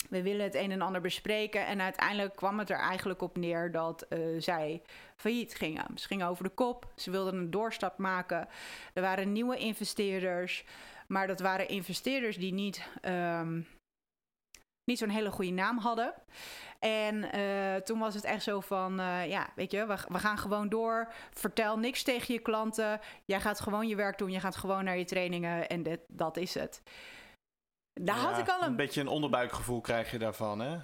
we 0.09 0.23
willen 0.23 0.45
het 0.45 0.55
een 0.55 0.73
en 0.73 0.81
ander 0.81 1.01
bespreken. 1.01 1.67
En 1.67 1.81
uiteindelijk 1.81 2.37
kwam 2.37 2.59
het 2.59 2.71
er 2.71 2.79
eigenlijk 2.79 3.23
op 3.23 3.37
neer 3.37 3.71
dat 3.71 4.07
uh, 4.09 4.41
zij 4.41 4.83
failliet 5.17 5.55
gingen. 5.55 5.87
Ze 5.95 6.07
gingen 6.07 6.27
over 6.27 6.45
de 6.45 6.51
kop. 6.51 6.93
Ze 6.97 7.11
wilden 7.11 7.35
een 7.35 7.51
doorstap 7.51 7.99
maken. 7.99 8.49
Er 8.95 9.03
waren 9.03 9.33
nieuwe 9.33 9.57
investeerders. 9.57 10.65
Maar 11.07 11.27
dat 11.27 11.41
waren 11.41 11.69
investeerders 11.69 12.37
die 12.37 12.53
niet, 12.53 12.89
um, 13.03 13.67
niet 14.85 14.99
zo'n 14.99 15.09
hele 15.09 15.31
goede 15.31 15.51
naam 15.51 15.79
hadden. 15.79 16.15
En 16.79 17.37
uh, 17.39 17.75
toen 17.75 17.99
was 17.99 18.15
het 18.15 18.25
echt 18.25 18.43
zo 18.43 18.61
van, 18.61 19.01
uh, 19.01 19.29
ja, 19.29 19.49
weet 19.55 19.71
je, 19.71 19.87
we, 19.87 20.19
gaan 20.19 20.39
gewoon 20.39 20.69
door. 20.69 21.13
Vertel 21.31 21.79
niks 21.79 22.03
tegen 22.03 22.35
je 22.35 22.41
klanten. 22.41 23.01
Jij 23.25 23.41
gaat 23.41 23.61
gewoon 23.61 23.89
je 23.89 23.97
werk 23.97 24.19
doen. 24.19 24.31
Je 24.31 24.41
gaat 24.41 24.57
gewoon 24.57 24.85
naar 24.85 24.99
je 24.99 25.05
trainingen 25.05 25.69
en 25.69 26.01
dat 26.09 26.37
is 26.37 26.55
het. 26.55 26.83
Daar 28.01 28.17
ja, 28.17 28.23
had 28.23 28.39
ik 28.39 28.49
al 28.49 28.63
een... 28.63 28.69
een 28.69 28.77
beetje 28.77 29.01
een 29.01 29.09
onderbuikgevoel 29.09 29.81
krijg 29.81 30.11
je 30.11 30.19
daarvan, 30.19 30.59
hè? 30.59 30.79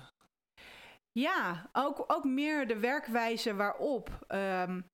Ja, 1.12 1.68
ook, 1.72 2.04
ook 2.06 2.24
meer 2.24 2.68
de 2.68 2.78
werkwijze 2.78 3.54
waarop. 3.54 4.24
Um, 4.28 4.90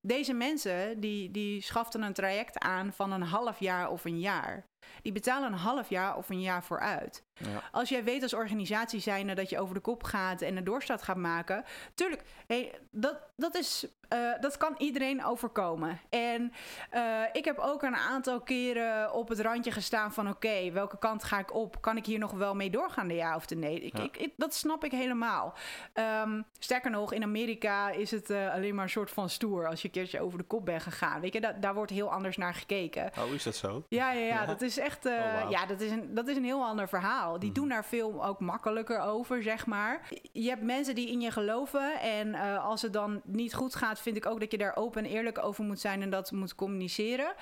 deze 0.00 0.32
mensen 0.32 1.00
die, 1.00 1.30
die 1.30 1.60
schaften 1.60 2.02
een 2.02 2.12
traject 2.12 2.58
aan 2.58 2.92
van 2.92 3.12
een 3.12 3.22
half 3.22 3.60
jaar 3.60 3.90
of 3.90 4.04
een 4.04 4.20
jaar. 4.20 4.66
Die 5.02 5.12
betalen 5.12 5.52
een 5.52 5.58
half 5.58 5.88
jaar 5.88 6.16
of 6.16 6.28
een 6.28 6.40
jaar 6.40 6.64
vooruit. 6.64 7.24
Ja. 7.38 7.62
Als 7.72 7.88
jij 7.88 8.04
weet 8.04 8.22
als 8.22 8.34
organisatie 8.34 9.00
zijnde 9.00 9.34
dat 9.34 9.50
je 9.50 9.58
over 9.58 9.74
de 9.74 9.80
kop 9.80 10.02
gaat 10.02 10.40
en 10.40 10.56
een 10.56 10.64
doorstart 10.64 11.02
gaat 11.02 11.16
maken. 11.16 11.64
Tuurlijk, 11.94 12.22
hey, 12.46 12.74
dat, 12.90 13.18
dat, 13.36 13.54
is, 13.54 13.86
uh, 14.14 14.32
dat 14.40 14.56
kan 14.56 14.74
iedereen 14.78 15.24
overkomen. 15.24 16.00
En 16.10 16.52
uh, 16.94 17.22
ik 17.32 17.44
heb 17.44 17.58
ook 17.58 17.82
een 17.82 17.96
aantal 17.96 18.40
keren 18.40 19.12
op 19.12 19.28
het 19.28 19.40
randje 19.40 19.70
gestaan 19.70 20.12
van 20.12 20.28
oké, 20.28 20.46
okay, 20.46 20.72
welke 20.72 20.98
kant 20.98 21.24
ga 21.24 21.38
ik 21.38 21.54
op? 21.54 21.80
Kan 21.80 21.96
ik 21.96 22.06
hier 22.06 22.18
nog 22.18 22.32
wel 22.32 22.54
mee 22.54 22.70
doorgaan, 22.70 23.08
de 23.08 23.14
ja 23.14 23.36
of 23.36 23.46
de 23.46 23.56
nee? 23.56 23.80
Ik, 23.80 23.96
ja. 23.96 24.02
ik, 24.02 24.16
ik, 24.16 24.32
dat 24.36 24.54
snap 24.54 24.84
ik 24.84 24.92
helemaal. 24.92 25.54
Um, 25.94 26.44
sterker 26.58 26.90
nog, 26.90 27.12
in 27.12 27.22
Amerika 27.22 27.90
is 27.90 28.10
het 28.10 28.30
uh, 28.30 28.52
alleen 28.52 28.74
maar 28.74 28.84
een 28.84 28.90
soort 28.90 29.10
van 29.10 29.28
stoer 29.28 29.68
als 29.68 29.82
je 29.82 29.86
een 29.86 29.94
keertje 29.94 30.20
over 30.20 30.38
de 30.38 30.44
kop 30.44 30.64
bent 30.64 30.82
gegaan. 30.82 31.20
Weet 31.20 31.32
je, 31.32 31.40
da 31.40 31.52
daar 31.52 31.74
wordt 31.74 31.92
heel 31.92 32.12
anders 32.12 32.36
naar 32.36 32.54
gekeken. 32.54 33.10
Oh, 33.18 33.34
is 33.34 33.42
dat 33.42 33.56
zo? 33.56 33.84
Ja, 33.88 34.12
ja, 34.12 34.20
ja, 34.20 34.26
ja. 34.26 34.46
dat 34.54 34.62
is 34.62 34.75
is 34.76 34.84
echt, 34.84 35.06
uh, 35.06 35.50
ja, 35.50 35.66
dat 35.66 35.80
is, 35.80 35.90
een, 35.90 36.14
dat 36.14 36.28
is 36.28 36.36
een 36.36 36.44
heel 36.44 36.64
ander 36.64 36.88
verhaal. 36.88 37.38
Die 37.38 37.50
mhm. 37.50 37.58
doen 37.58 37.68
daar 37.68 37.84
veel 37.84 38.24
ook 38.24 38.40
makkelijker 38.40 39.00
over, 39.00 39.42
zeg 39.42 39.66
maar. 39.66 40.08
Je 40.32 40.48
hebt 40.48 40.62
mensen 40.62 40.94
die 40.94 41.10
in 41.10 41.20
je 41.20 41.30
geloven. 41.30 42.00
En 42.00 42.28
uh, 42.28 42.64
als 42.64 42.82
het 42.82 42.92
dan 42.92 43.20
niet 43.24 43.54
goed 43.54 43.74
gaat, 43.74 44.00
vind 44.00 44.16
ik 44.16 44.26
ook 44.26 44.40
dat 44.40 44.50
je 44.50 44.58
daar 44.58 44.76
open 44.76 45.04
en 45.04 45.10
eerlijk 45.10 45.44
over 45.44 45.64
moet 45.64 45.80
zijn 45.80 46.02
en 46.02 46.10
dat 46.10 46.32
moet 46.32 46.54
communiceren. 46.54 47.34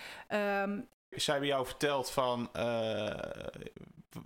Um, 0.64 0.88
zij 1.10 1.34
hebben 1.34 1.52
jou 1.52 1.66
verteld 1.66 2.10
van 2.10 2.40
uh, 2.40 2.62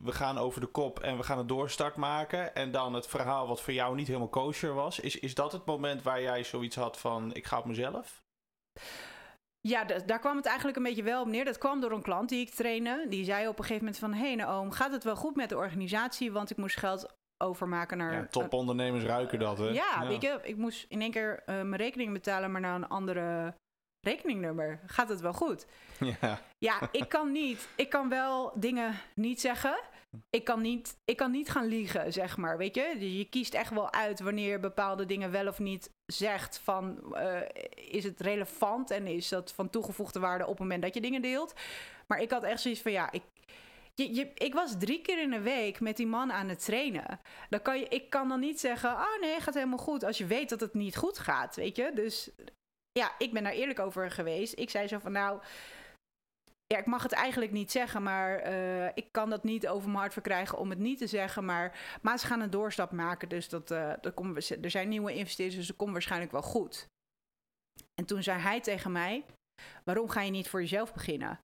we 0.02 0.12
gaan 0.12 0.38
over 0.38 0.60
de 0.60 0.66
kop 0.66 1.00
en 1.00 1.16
we 1.16 1.22
gaan 1.22 1.38
een 1.38 1.46
doorstart 1.46 1.96
maken. 1.96 2.54
En 2.54 2.70
dan 2.70 2.94
het 2.94 3.06
verhaal 3.06 3.46
wat 3.46 3.60
voor 3.60 3.72
jou 3.72 3.94
niet 3.94 4.06
helemaal 4.06 4.28
kosher 4.28 4.74
was. 4.74 5.00
Is, 5.00 5.18
is 5.18 5.34
dat 5.34 5.52
het 5.52 5.64
moment 5.64 6.02
waar 6.02 6.22
jij 6.22 6.44
zoiets 6.44 6.76
had 6.76 6.98
van 6.98 7.34
ik 7.34 7.46
ga 7.46 7.58
op 7.58 7.64
mezelf? 7.64 8.22
Ja, 9.68 9.84
daar 9.84 10.18
kwam 10.18 10.36
het 10.36 10.46
eigenlijk 10.46 10.76
een 10.76 10.82
beetje 10.82 11.02
wel 11.02 11.20
op 11.20 11.26
neer. 11.26 11.44
Dat 11.44 11.58
kwam 11.58 11.80
door 11.80 11.92
een 11.92 12.02
klant 12.02 12.28
die 12.28 12.40
ik 12.40 12.50
trainde. 12.50 13.06
Die 13.08 13.24
zei 13.24 13.48
op 13.48 13.58
een 13.58 13.64
gegeven 13.64 13.84
moment 13.84 13.98
van... 13.98 14.12
hé 14.12 14.26
hey, 14.26 14.34
Naoom, 14.34 14.70
gaat 14.70 14.92
het 14.92 15.04
wel 15.04 15.16
goed 15.16 15.36
met 15.36 15.48
de 15.48 15.56
organisatie? 15.56 16.32
Want 16.32 16.50
ik 16.50 16.56
moest 16.56 16.76
geld 16.76 17.14
overmaken 17.44 17.98
naar... 17.98 18.12
Ja, 18.12 18.26
topondernemers 18.30 19.04
ruiken 19.04 19.38
dat, 19.38 19.58
hè? 19.58 19.68
Ja, 19.68 20.02
Ik, 20.02 20.22
ik 20.22 20.56
moest 20.56 20.86
in 20.88 21.00
één 21.00 21.10
keer 21.10 21.32
uh, 21.40 21.44
mijn 21.46 21.76
rekening 21.76 22.12
betalen... 22.12 22.52
maar 22.52 22.60
naar 22.60 22.74
een 22.74 22.88
andere 22.88 23.54
rekeningnummer. 24.06 24.80
Gaat 24.86 25.08
het 25.08 25.20
wel 25.20 25.32
goed? 25.32 25.66
Ja. 26.20 26.40
Ja, 26.58 26.88
ik 26.92 27.08
kan 27.08 27.32
niet. 27.32 27.68
Ik 27.76 27.88
kan 27.88 28.08
wel 28.08 28.52
dingen 28.54 28.94
niet 29.14 29.40
zeggen. 29.40 29.78
Ik 30.30 30.44
kan 30.44 30.60
niet, 30.60 30.98
ik 31.04 31.16
kan 31.16 31.30
niet 31.30 31.50
gaan 31.50 31.66
liegen, 31.66 32.12
zeg 32.12 32.36
maar. 32.36 32.58
Weet 32.58 32.74
je? 32.74 32.96
Dus 32.98 33.12
je 33.12 33.28
kiest 33.28 33.54
echt 33.54 33.70
wel 33.70 33.92
uit 33.92 34.20
wanneer 34.20 34.50
je 34.50 34.58
bepaalde 34.58 35.06
dingen 35.06 35.30
wel 35.30 35.46
of 35.46 35.58
niet 35.58 35.90
zegt. 36.06 36.58
Van 36.58 36.98
uh, 37.12 37.40
is 37.74 38.04
het 38.04 38.20
relevant 38.20 38.90
en 38.90 39.06
is 39.06 39.28
dat 39.28 39.52
van 39.52 39.70
toegevoegde 39.70 40.20
waarde 40.20 40.44
op 40.44 40.50
het 40.50 40.58
moment 40.58 40.82
dat 40.82 40.94
je 40.94 41.00
dingen 41.00 41.22
deelt. 41.22 41.54
Maar 42.06 42.20
ik 42.20 42.30
had 42.30 42.42
echt 42.42 42.60
zoiets 42.60 42.80
van 42.80 42.92
ja, 42.92 43.12
ik, 43.12 43.22
je, 43.94 44.14
je, 44.14 44.30
ik 44.34 44.54
was 44.54 44.78
drie 44.78 45.00
keer 45.02 45.22
in 45.22 45.30
de 45.30 45.40
week 45.40 45.80
met 45.80 45.96
die 45.96 46.06
man 46.06 46.32
aan 46.32 46.48
het 46.48 46.64
trainen. 46.64 47.20
Dan 47.48 47.62
kan 47.62 47.78
je, 47.78 47.88
ik 47.88 48.10
kan 48.10 48.28
dan 48.28 48.40
niet 48.40 48.60
zeggen, 48.60 48.90
oh 48.90 49.20
nee, 49.20 49.40
gaat 49.40 49.54
helemaal 49.54 49.78
goed. 49.78 50.04
Als 50.04 50.18
je 50.18 50.26
weet 50.26 50.48
dat 50.48 50.60
het 50.60 50.74
niet 50.74 50.96
goed 50.96 51.18
gaat, 51.18 51.56
weet 51.56 51.76
je. 51.76 51.90
Dus 51.94 52.30
ja, 52.92 53.12
ik 53.18 53.32
ben 53.32 53.42
daar 53.42 53.52
eerlijk 53.52 53.78
over 53.78 54.10
geweest. 54.10 54.58
Ik 54.58 54.70
zei 54.70 54.88
zo 54.88 54.98
van 54.98 55.12
nou. 55.12 55.40
Ja, 56.74 56.78
ik 56.78 56.86
mag 56.86 57.02
het 57.02 57.12
eigenlijk 57.12 57.52
niet 57.52 57.70
zeggen, 57.70 58.02
maar 58.02 58.52
uh, 58.52 58.86
ik 58.94 59.08
kan 59.10 59.30
dat 59.30 59.44
niet 59.44 59.68
over 59.68 59.88
mijn 59.88 60.00
hart 60.00 60.12
verkrijgen 60.12 60.58
om 60.58 60.70
het 60.70 60.78
niet 60.78 60.98
te 60.98 61.06
zeggen. 61.06 61.44
Maar, 61.44 61.98
maar 62.02 62.18
ze 62.18 62.26
gaan 62.26 62.40
een 62.40 62.50
doorstap 62.50 62.90
maken, 62.92 63.28
dus 63.28 63.48
dat, 63.48 63.70
uh, 63.70 63.92
dat 64.00 64.14
komt, 64.14 64.50
er 64.64 64.70
zijn 64.70 64.88
nieuwe 64.88 65.14
investeerders, 65.14 65.58
dus 65.58 65.66
dat 65.66 65.76
komt 65.76 65.92
waarschijnlijk 65.92 66.32
wel 66.32 66.42
goed. 66.42 66.88
En 67.94 68.04
toen 68.04 68.22
zei 68.22 68.40
hij 68.40 68.60
tegen 68.60 68.92
mij, 68.92 69.24
waarom 69.84 70.08
ga 70.08 70.20
je 70.20 70.30
niet 70.30 70.48
voor 70.48 70.60
jezelf 70.60 70.92
beginnen? 70.92 71.40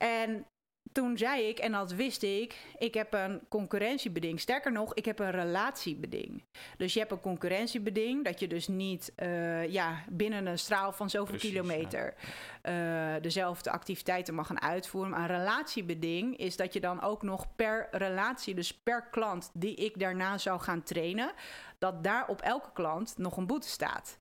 En 0.00 0.46
toen 0.92 1.18
zei 1.18 1.42
ik, 1.42 1.58
en 1.58 1.72
dat 1.72 1.92
wist 1.92 2.22
ik, 2.22 2.56
ik 2.78 2.94
heb 2.94 3.12
een 3.12 3.40
concurrentiebeding. 3.48 4.40
Sterker 4.40 4.72
nog, 4.72 4.94
ik 4.94 5.04
heb 5.04 5.18
een 5.18 5.30
relatiebeding. 5.30 6.44
Dus 6.76 6.92
je 6.92 6.98
hebt 6.98 7.12
een 7.12 7.20
concurrentiebeding, 7.20 8.24
dat 8.24 8.40
je 8.40 8.46
dus 8.46 8.68
niet 8.68 9.12
uh, 9.16 9.68
ja, 9.68 10.04
binnen 10.08 10.46
een 10.46 10.58
straal 10.58 10.92
van 10.92 11.10
zoveel 11.10 11.38
kilometer 11.38 12.14
uh, 12.62 13.14
dezelfde 13.20 13.70
activiteiten 13.70 14.34
mag 14.34 14.46
gaan 14.46 14.60
uitvoeren. 14.60 15.10
Maar 15.10 15.30
een 15.30 15.36
relatiebeding 15.36 16.36
is 16.36 16.56
dat 16.56 16.72
je 16.72 16.80
dan 16.80 17.00
ook 17.02 17.22
nog 17.22 17.56
per 17.56 17.88
relatie, 17.90 18.54
dus 18.54 18.74
per 18.74 19.08
klant 19.10 19.50
die 19.54 19.74
ik 19.74 19.98
daarna 19.98 20.38
zou 20.38 20.60
gaan 20.60 20.82
trainen, 20.82 21.32
dat 21.78 22.04
daar 22.04 22.28
op 22.28 22.40
elke 22.40 22.72
klant 22.72 23.18
nog 23.18 23.36
een 23.36 23.46
boete 23.46 23.68
staat. 23.68 24.18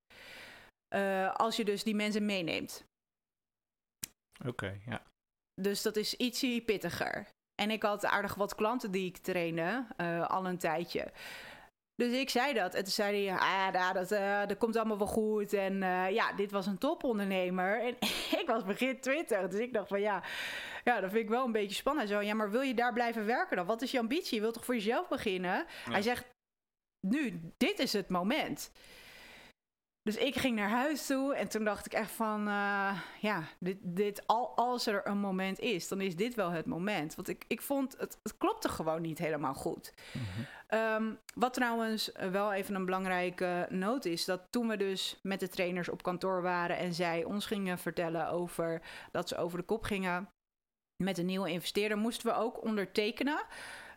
Uh, 0.95 1.33
als 1.35 1.55
je 1.55 1.65
dus 1.65 1.83
die 1.83 1.95
mensen 1.95 2.25
meeneemt. 2.25 2.83
Oké, 4.45 4.79
ja. 4.85 5.01
Dus 5.61 5.81
dat 5.81 5.95
is 5.95 6.13
ietsie 6.13 6.61
pittiger. 6.61 7.27
En 7.61 7.71
ik 7.71 7.83
had 7.83 8.05
aardig 8.05 8.35
wat 8.35 8.55
klanten 8.55 8.91
die 8.91 9.05
ik 9.05 9.17
trainde, 9.17 9.85
uh, 9.97 10.27
al 10.27 10.45
een 10.45 10.57
tijdje. 10.57 11.11
Dus 11.95 12.11
ik 12.13 12.29
zei 12.29 12.53
dat. 12.53 12.73
En 12.73 12.83
toen 12.83 12.91
zei 12.91 13.25
hij, 13.25 13.37
ah, 13.37 13.73
ja, 13.73 13.93
dat, 13.93 14.11
uh, 14.11 14.45
dat 14.47 14.57
komt 14.57 14.75
allemaal 14.75 14.97
wel 14.97 15.07
goed. 15.07 15.53
En 15.53 15.73
uh, 15.73 16.09
ja, 16.09 16.33
dit 16.33 16.51
was 16.51 16.65
een 16.65 16.77
topondernemer. 16.77 17.81
En 17.81 17.95
ik 18.41 18.43
was 18.45 18.63
begin 18.63 18.99
20. 18.99 19.47
Dus 19.47 19.59
ik 19.59 19.73
dacht 19.73 19.87
van 19.87 20.01
ja, 20.01 20.23
ja, 20.83 20.99
dat 20.99 21.11
vind 21.11 21.23
ik 21.23 21.29
wel 21.29 21.45
een 21.45 21.51
beetje 21.51 21.75
spannend. 21.75 22.09
Zo, 22.09 22.21
ja, 22.21 22.33
maar 22.33 22.51
wil 22.51 22.61
je 22.61 22.73
daar 22.73 22.93
blijven 22.93 23.25
werken 23.25 23.57
dan? 23.57 23.65
Wat 23.65 23.81
is 23.81 23.91
je 23.91 23.99
ambitie? 23.99 24.35
Je 24.35 24.41
wilt 24.41 24.53
toch 24.53 24.65
voor 24.65 24.75
jezelf 24.75 25.07
beginnen? 25.07 25.65
Hij 25.89 26.01
zegt, 26.01 26.25
nu, 27.07 27.41
dit 27.57 27.79
is 27.79 27.93
het 27.93 28.09
moment. 28.09 28.71
Dus 30.09 30.17
ik 30.17 30.35
ging 30.35 30.55
naar 30.55 30.69
huis 30.69 31.05
toe 31.05 31.35
en 31.35 31.47
toen 31.47 31.63
dacht 31.63 31.85
ik 31.85 31.93
echt 31.93 32.11
van, 32.11 32.47
uh, 32.47 32.99
ja, 33.19 33.43
dit, 33.59 33.77
dit, 33.81 34.27
al, 34.27 34.55
als 34.55 34.87
er 34.87 35.07
een 35.07 35.17
moment 35.17 35.59
is, 35.59 35.87
dan 35.87 36.01
is 36.01 36.15
dit 36.15 36.35
wel 36.35 36.49
het 36.49 36.65
moment. 36.65 37.15
Want 37.15 37.27
ik, 37.27 37.45
ik 37.47 37.61
vond, 37.61 37.95
het, 37.97 38.19
het 38.23 38.37
klopte 38.37 38.69
gewoon 38.69 39.01
niet 39.01 39.17
helemaal 39.17 39.53
goed. 39.53 39.93
Mm 40.13 40.45
um, 40.73 41.19
wat 41.35 41.53
trouwens 41.53 42.11
wel 42.31 42.53
even 42.53 42.75
een 42.75 42.85
belangrijke 42.85 43.67
noot 43.69 44.05
is, 44.05 44.25
dat 44.25 44.41
toen 44.49 44.67
we 44.67 44.77
dus 44.77 45.19
met 45.23 45.39
de 45.39 45.47
trainers 45.47 45.89
op 45.89 46.03
kantoor 46.03 46.41
waren 46.41 46.77
en 46.77 46.93
zij 46.93 47.23
ons 47.23 47.45
gingen 47.45 47.79
vertellen 47.79 48.29
over 48.29 48.81
dat 49.11 49.27
ze 49.27 49.37
over 49.37 49.57
de 49.57 49.65
kop 49.65 49.83
gingen 49.83 50.29
met 51.03 51.17
een 51.17 51.25
nieuwe 51.25 51.49
investeerder, 51.49 51.97
moesten 51.97 52.27
we 52.27 52.33
ook 52.33 52.63
ondertekenen 52.63 53.45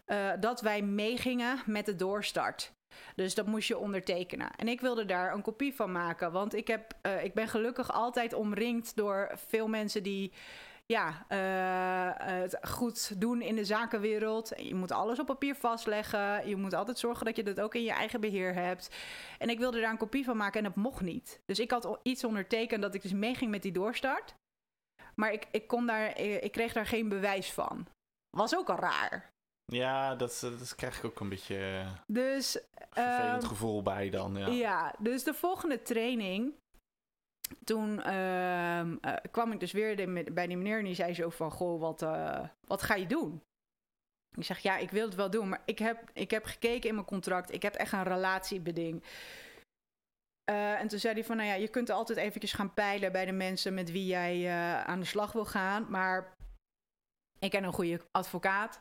uh, 0.06 0.32
dat 0.40 0.60
wij 0.60 0.82
meegingen 0.82 1.62
met 1.66 1.86
de 1.86 1.96
doorstart. 1.96 2.72
Dus 3.14 3.34
dat 3.34 3.46
moest 3.46 3.68
je 3.68 3.78
ondertekenen. 3.78 4.50
En 4.56 4.68
ik 4.68 4.80
wilde 4.80 5.04
daar 5.04 5.34
een 5.34 5.42
kopie 5.42 5.74
van 5.74 5.92
maken. 5.92 6.32
Want 6.32 6.54
ik, 6.54 6.68
heb, 6.68 6.94
uh, 7.02 7.24
ik 7.24 7.34
ben 7.34 7.48
gelukkig 7.48 7.92
altijd 7.92 8.32
omringd 8.32 8.96
door 8.96 9.30
veel 9.34 9.68
mensen 9.68 10.02
die 10.02 10.32
ja, 10.86 11.26
uh, 11.28 12.26
het 12.26 12.58
goed 12.62 13.20
doen 13.20 13.42
in 13.42 13.54
de 13.54 13.64
zakenwereld. 13.64 14.52
Je 14.56 14.74
moet 14.74 14.92
alles 14.92 15.18
op 15.18 15.26
papier 15.26 15.54
vastleggen. 15.54 16.48
Je 16.48 16.56
moet 16.56 16.74
altijd 16.74 16.98
zorgen 16.98 17.24
dat 17.24 17.36
je 17.36 17.42
dat 17.42 17.60
ook 17.60 17.74
in 17.74 17.82
je 17.82 17.92
eigen 17.92 18.20
beheer 18.20 18.54
hebt. 18.54 18.94
En 19.38 19.48
ik 19.48 19.58
wilde 19.58 19.80
daar 19.80 19.90
een 19.90 19.96
kopie 19.96 20.24
van 20.24 20.36
maken 20.36 20.58
en 20.58 20.72
dat 20.74 20.82
mocht 20.82 21.00
niet. 21.00 21.40
Dus 21.44 21.58
ik 21.58 21.70
had 21.70 21.98
iets 22.02 22.24
ondertekend 22.24 22.82
dat 22.82 22.94
ik 22.94 23.02
dus 23.02 23.12
meeging 23.12 23.50
met 23.50 23.62
die 23.62 23.72
doorstart. 23.72 24.34
Maar 25.14 25.32
ik, 25.32 25.46
ik, 25.50 25.66
kon 25.66 25.86
daar, 25.86 26.18
ik 26.18 26.52
kreeg 26.52 26.72
daar 26.72 26.86
geen 26.86 27.08
bewijs 27.08 27.52
van. 27.52 27.86
Was 28.36 28.56
ook 28.56 28.70
al 28.70 28.78
raar. 28.78 29.30
Ja, 29.64 30.14
dat, 30.14 30.38
dat 30.40 30.74
krijg 30.74 30.98
ik 30.98 31.04
ook 31.04 31.20
een 31.20 31.28
beetje 31.28 31.56
eh, 31.56 31.90
dus, 32.06 32.58
vervelend 32.94 33.42
ehm, 33.42 33.48
gevoel 33.48 33.82
bij 33.82 34.10
dan. 34.10 34.34
Ja. 34.36 34.46
ja, 34.46 34.94
dus 34.98 35.24
de 35.24 35.34
volgende 35.34 35.82
training. 35.82 36.54
Toen 37.64 38.00
uh, 38.06 38.84
uh, 38.84 39.16
kwam 39.30 39.52
ik 39.52 39.60
dus 39.60 39.72
weer 39.72 39.94
bij 40.32 40.46
die 40.46 40.56
meneer 40.56 40.78
en 40.78 40.84
die 40.84 40.94
zei 40.94 41.14
zo 41.14 41.30
van... 41.30 41.50
Goh, 41.50 41.80
wat, 41.80 42.02
uh, 42.02 42.48
wat 42.66 42.82
ga 42.82 42.94
je 42.94 43.06
doen? 43.06 43.42
Ik 44.36 44.44
zeg, 44.44 44.58
ja, 44.58 44.76
ik 44.76 44.90
wil 44.90 45.04
het 45.04 45.14
wel 45.14 45.30
doen, 45.30 45.48
maar 45.48 45.62
ik 45.64 45.78
heb, 45.78 46.10
ik 46.12 46.30
heb 46.30 46.44
gekeken 46.44 46.88
in 46.88 46.94
mijn 46.94 47.06
contract. 47.06 47.52
Ik 47.52 47.62
heb 47.62 47.74
echt 47.74 47.92
een 47.92 48.02
relatiebeding. 48.02 49.04
en 50.44 50.88
toen 50.88 50.98
zei 50.98 51.14
hij 51.14 51.24
van, 51.24 51.36
nou 51.36 51.48
ja, 51.48 51.54
je 51.54 51.68
kunt 51.68 51.90
altijd 51.90 52.18
eventjes 52.18 52.52
gaan 52.52 52.74
peilen 52.74 53.12
bij 53.12 53.24
de 53.24 53.32
mensen 53.32 53.74
met 53.74 53.90
wie 53.90 54.06
jij 54.06 54.50
aan 54.84 55.00
de 55.00 55.06
slag 55.06 55.32
wil 55.32 55.44
gaan. 55.44 55.86
Maar 55.90 56.34
ik 57.38 57.50
ken 57.50 57.64
een 57.64 57.72
goede 57.72 58.00
advocaat. 58.10 58.80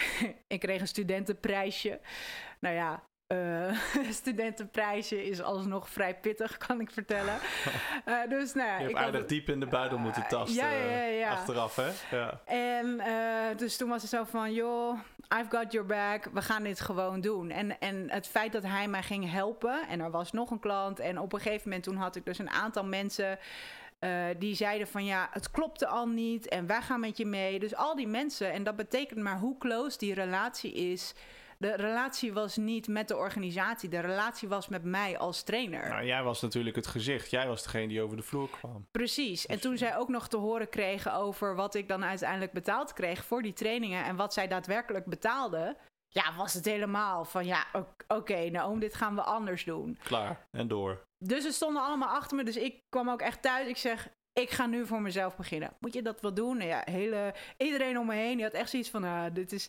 ik 0.54 0.60
kreeg 0.60 0.80
een 0.80 0.88
studentenprijsje. 0.88 2.00
Nou 2.60 2.74
ja, 2.74 3.02
uh, 3.32 3.78
studentenprijsje 4.20 5.24
is 5.24 5.42
alsnog 5.42 5.88
vrij 5.88 6.14
pittig, 6.14 6.56
kan 6.56 6.80
ik 6.80 6.90
vertellen. 6.90 7.34
Uh, 8.08 8.14
dus, 8.38 8.54
nou 8.54 8.68
ja, 8.68 8.74
je 8.74 8.80
hebt 8.80 8.90
ik 8.90 8.96
aardig 8.96 9.20
had, 9.20 9.28
diep 9.28 9.48
in 9.48 9.60
de 9.60 9.66
buidel 9.66 9.98
uh, 9.98 10.04
moeten 10.04 10.24
tasten 10.28 10.64
ja, 10.64 10.70
ja, 10.70 11.02
ja, 11.02 11.30
achteraf, 11.30 11.76
hè? 11.76 12.16
Ja. 12.16 12.40
En 12.44 13.00
dus 13.56 13.76
toen 13.76 13.88
was 13.88 14.02
het 14.02 14.10
zo 14.10 14.24
van, 14.24 14.52
joh, 14.52 14.98
I've 15.38 15.56
got 15.56 15.72
your 15.72 15.86
back, 15.86 16.24
we 16.32 16.42
gaan 16.42 16.62
dit 16.62 16.80
gewoon 16.80 17.20
doen. 17.20 17.50
En, 17.50 17.80
en 17.80 18.10
het 18.10 18.26
feit 18.26 18.52
dat 18.52 18.62
hij 18.62 18.88
mij 18.88 19.02
ging 19.02 19.30
helpen, 19.30 19.88
en 19.88 20.00
er 20.00 20.10
was 20.10 20.32
nog 20.32 20.50
een 20.50 20.60
klant... 20.60 20.98
en 20.98 21.18
op 21.18 21.32
een 21.32 21.40
gegeven 21.40 21.68
moment 21.68 21.82
toen 21.82 21.96
had 21.96 22.16
ik 22.16 22.24
dus 22.24 22.38
een 22.38 22.50
aantal 22.50 22.84
mensen... 22.84 23.38
Uh, 24.00 24.24
die 24.38 24.54
zeiden 24.54 24.86
van 24.88 25.04
ja, 25.04 25.28
het 25.30 25.50
klopte 25.50 25.86
al 25.86 26.06
niet 26.06 26.48
en 26.48 26.66
wij 26.66 26.82
gaan 26.82 27.00
met 27.00 27.16
je 27.16 27.26
mee. 27.26 27.58
Dus 27.58 27.74
al 27.74 27.96
die 27.96 28.06
mensen, 28.06 28.52
en 28.52 28.62
dat 28.62 28.76
betekent 28.76 29.20
maar 29.20 29.38
hoe 29.38 29.58
close 29.58 29.98
die 29.98 30.14
relatie 30.14 30.72
is. 30.72 31.14
De 31.62 31.76
relatie 31.76 32.32
was 32.32 32.56
niet 32.56 32.88
met 32.88 33.08
de 33.08 33.16
organisatie, 33.16 33.88
de 33.88 34.00
relatie 34.00 34.48
was 34.48 34.68
met 34.68 34.84
mij 34.84 35.18
als 35.18 35.42
trainer. 35.42 35.88
Nou, 35.88 36.04
jij 36.04 36.22
was 36.22 36.40
natuurlijk 36.40 36.76
het 36.76 36.86
gezicht, 36.86 37.30
jij 37.30 37.46
was 37.46 37.62
degene 37.62 37.88
die 37.88 38.02
over 38.02 38.16
de 38.16 38.22
vloer 38.22 38.50
kwam. 38.50 38.86
Precies, 38.90 39.46
en 39.46 39.60
toen 39.60 39.76
zij 39.76 39.96
ook 39.96 40.08
nog 40.08 40.28
te 40.28 40.36
horen 40.36 40.68
kregen 40.68 41.14
over 41.14 41.54
wat 41.54 41.74
ik 41.74 41.88
dan 41.88 42.04
uiteindelijk 42.04 42.52
betaald 42.52 42.92
kreeg 42.92 43.24
voor 43.24 43.42
die 43.42 43.52
trainingen 43.52 44.04
en 44.04 44.16
wat 44.16 44.32
zij 44.32 44.48
daadwerkelijk 44.48 45.06
betaalde, 45.06 45.76
ja, 46.08 46.34
was 46.36 46.54
het 46.54 46.64
helemaal 46.64 47.24
van 47.24 47.46
ja, 47.46 47.66
oké, 47.72 48.04
okay, 48.08 48.48
nou 48.48 48.70
om 48.70 48.78
dit 48.78 48.94
gaan 48.94 49.14
we 49.14 49.22
anders 49.22 49.64
doen. 49.64 49.98
Klaar 50.02 50.46
en 50.50 50.68
door. 50.68 51.02
Dus 51.24 51.42
ze 51.42 51.52
stonden 51.52 51.82
allemaal 51.82 52.14
achter 52.14 52.36
me, 52.36 52.44
dus 52.44 52.56
ik 52.56 52.80
kwam 52.88 53.10
ook 53.10 53.20
echt 53.20 53.42
thuis. 53.42 53.68
Ik 53.68 53.76
zeg, 53.76 54.08
ik 54.32 54.50
ga 54.50 54.66
nu 54.66 54.86
voor 54.86 55.00
mezelf 55.00 55.36
beginnen. 55.36 55.72
Moet 55.78 55.92
je 55.92 56.02
dat 56.02 56.20
wel 56.20 56.34
doen? 56.34 56.56
Nou 56.56 56.68
ja, 56.68 56.82
hele, 56.84 57.34
iedereen 57.56 57.98
om 57.98 58.06
me 58.06 58.14
heen 58.14 58.34
die 58.34 58.44
had 58.44 58.52
echt 58.52 58.70
zoiets 58.70 58.90
van, 58.90 59.04
ah, 59.04 59.34
dit 59.34 59.52
is, 59.52 59.68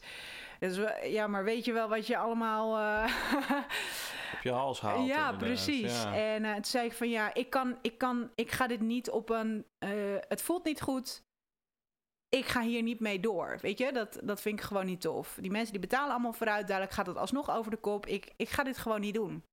dit 0.59 0.71
is, 0.71 1.09
ja, 1.11 1.27
maar 1.27 1.43
weet 1.43 1.65
je 1.65 1.73
wel 1.73 1.89
wat 1.89 2.07
je 2.07 2.17
allemaal 2.17 2.79
uh, 2.79 3.13
op 4.33 4.41
je 4.41 4.51
hals 4.51 4.81
haalt. 4.81 5.07
Ja, 5.07 5.31
precies. 5.31 6.03
En 6.03 6.43
uh, 6.43 6.53
toen 6.53 6.65
zei 6.65 6.85
ik 6.85 6.93
van, 6.93 7.09
ja, 7.09 7.33
ik 7.33 7.49
kan, 7.49 7.77
ik 7.81 7.97
kan, 7.97 8.31
ik 8.35 8.51
ga 8.51 8.67
dit 8.67 8.81
niet 8.81 9.09
op 9.09 9.29
een, 9.29 9.65
uh, 9.79 9.89
het 10.27 10.41
voelt 10.41 10.65
niet 10.65 10.81
goed 10.81 11.23
ik 12.33 12.45
ga 12.45 12.61
hier 12.61 12.81
niet 12.81 12.99
mee 12.99 13.19
door. 13.19 13.57
Weet 13.61 13.77
je, 13.77 13.91
dat, 13.91 14.19
dat 14.23 14.41
vind 14.41 14.59
ik 14.59 14.65
gewoon 14.65 14.85
niet 14.85 15.01
tof. 15.01 15.37
Die 15.41 15.51
mensen 15.51 15.71
die 15.71 15.81
betalen 15.81 16.11
allemaal 16.11 16.33
vooruit. 16.33 16.67
Dadelijk 16.67 16.91
gaat 16.93 17.05
het 17.05 17.17
alsnog 17.17 17.49
over 17.49 17.71
de 17.71 17.77
kop. 17.77 18.05
Ik, 18.05 18.33
ik 18.35 18.49
ga 18.49 18.63
dit 18.63 18.77
gewoon 18.77 19.01
niet 19.01 19.13
doen. 19.13 19.43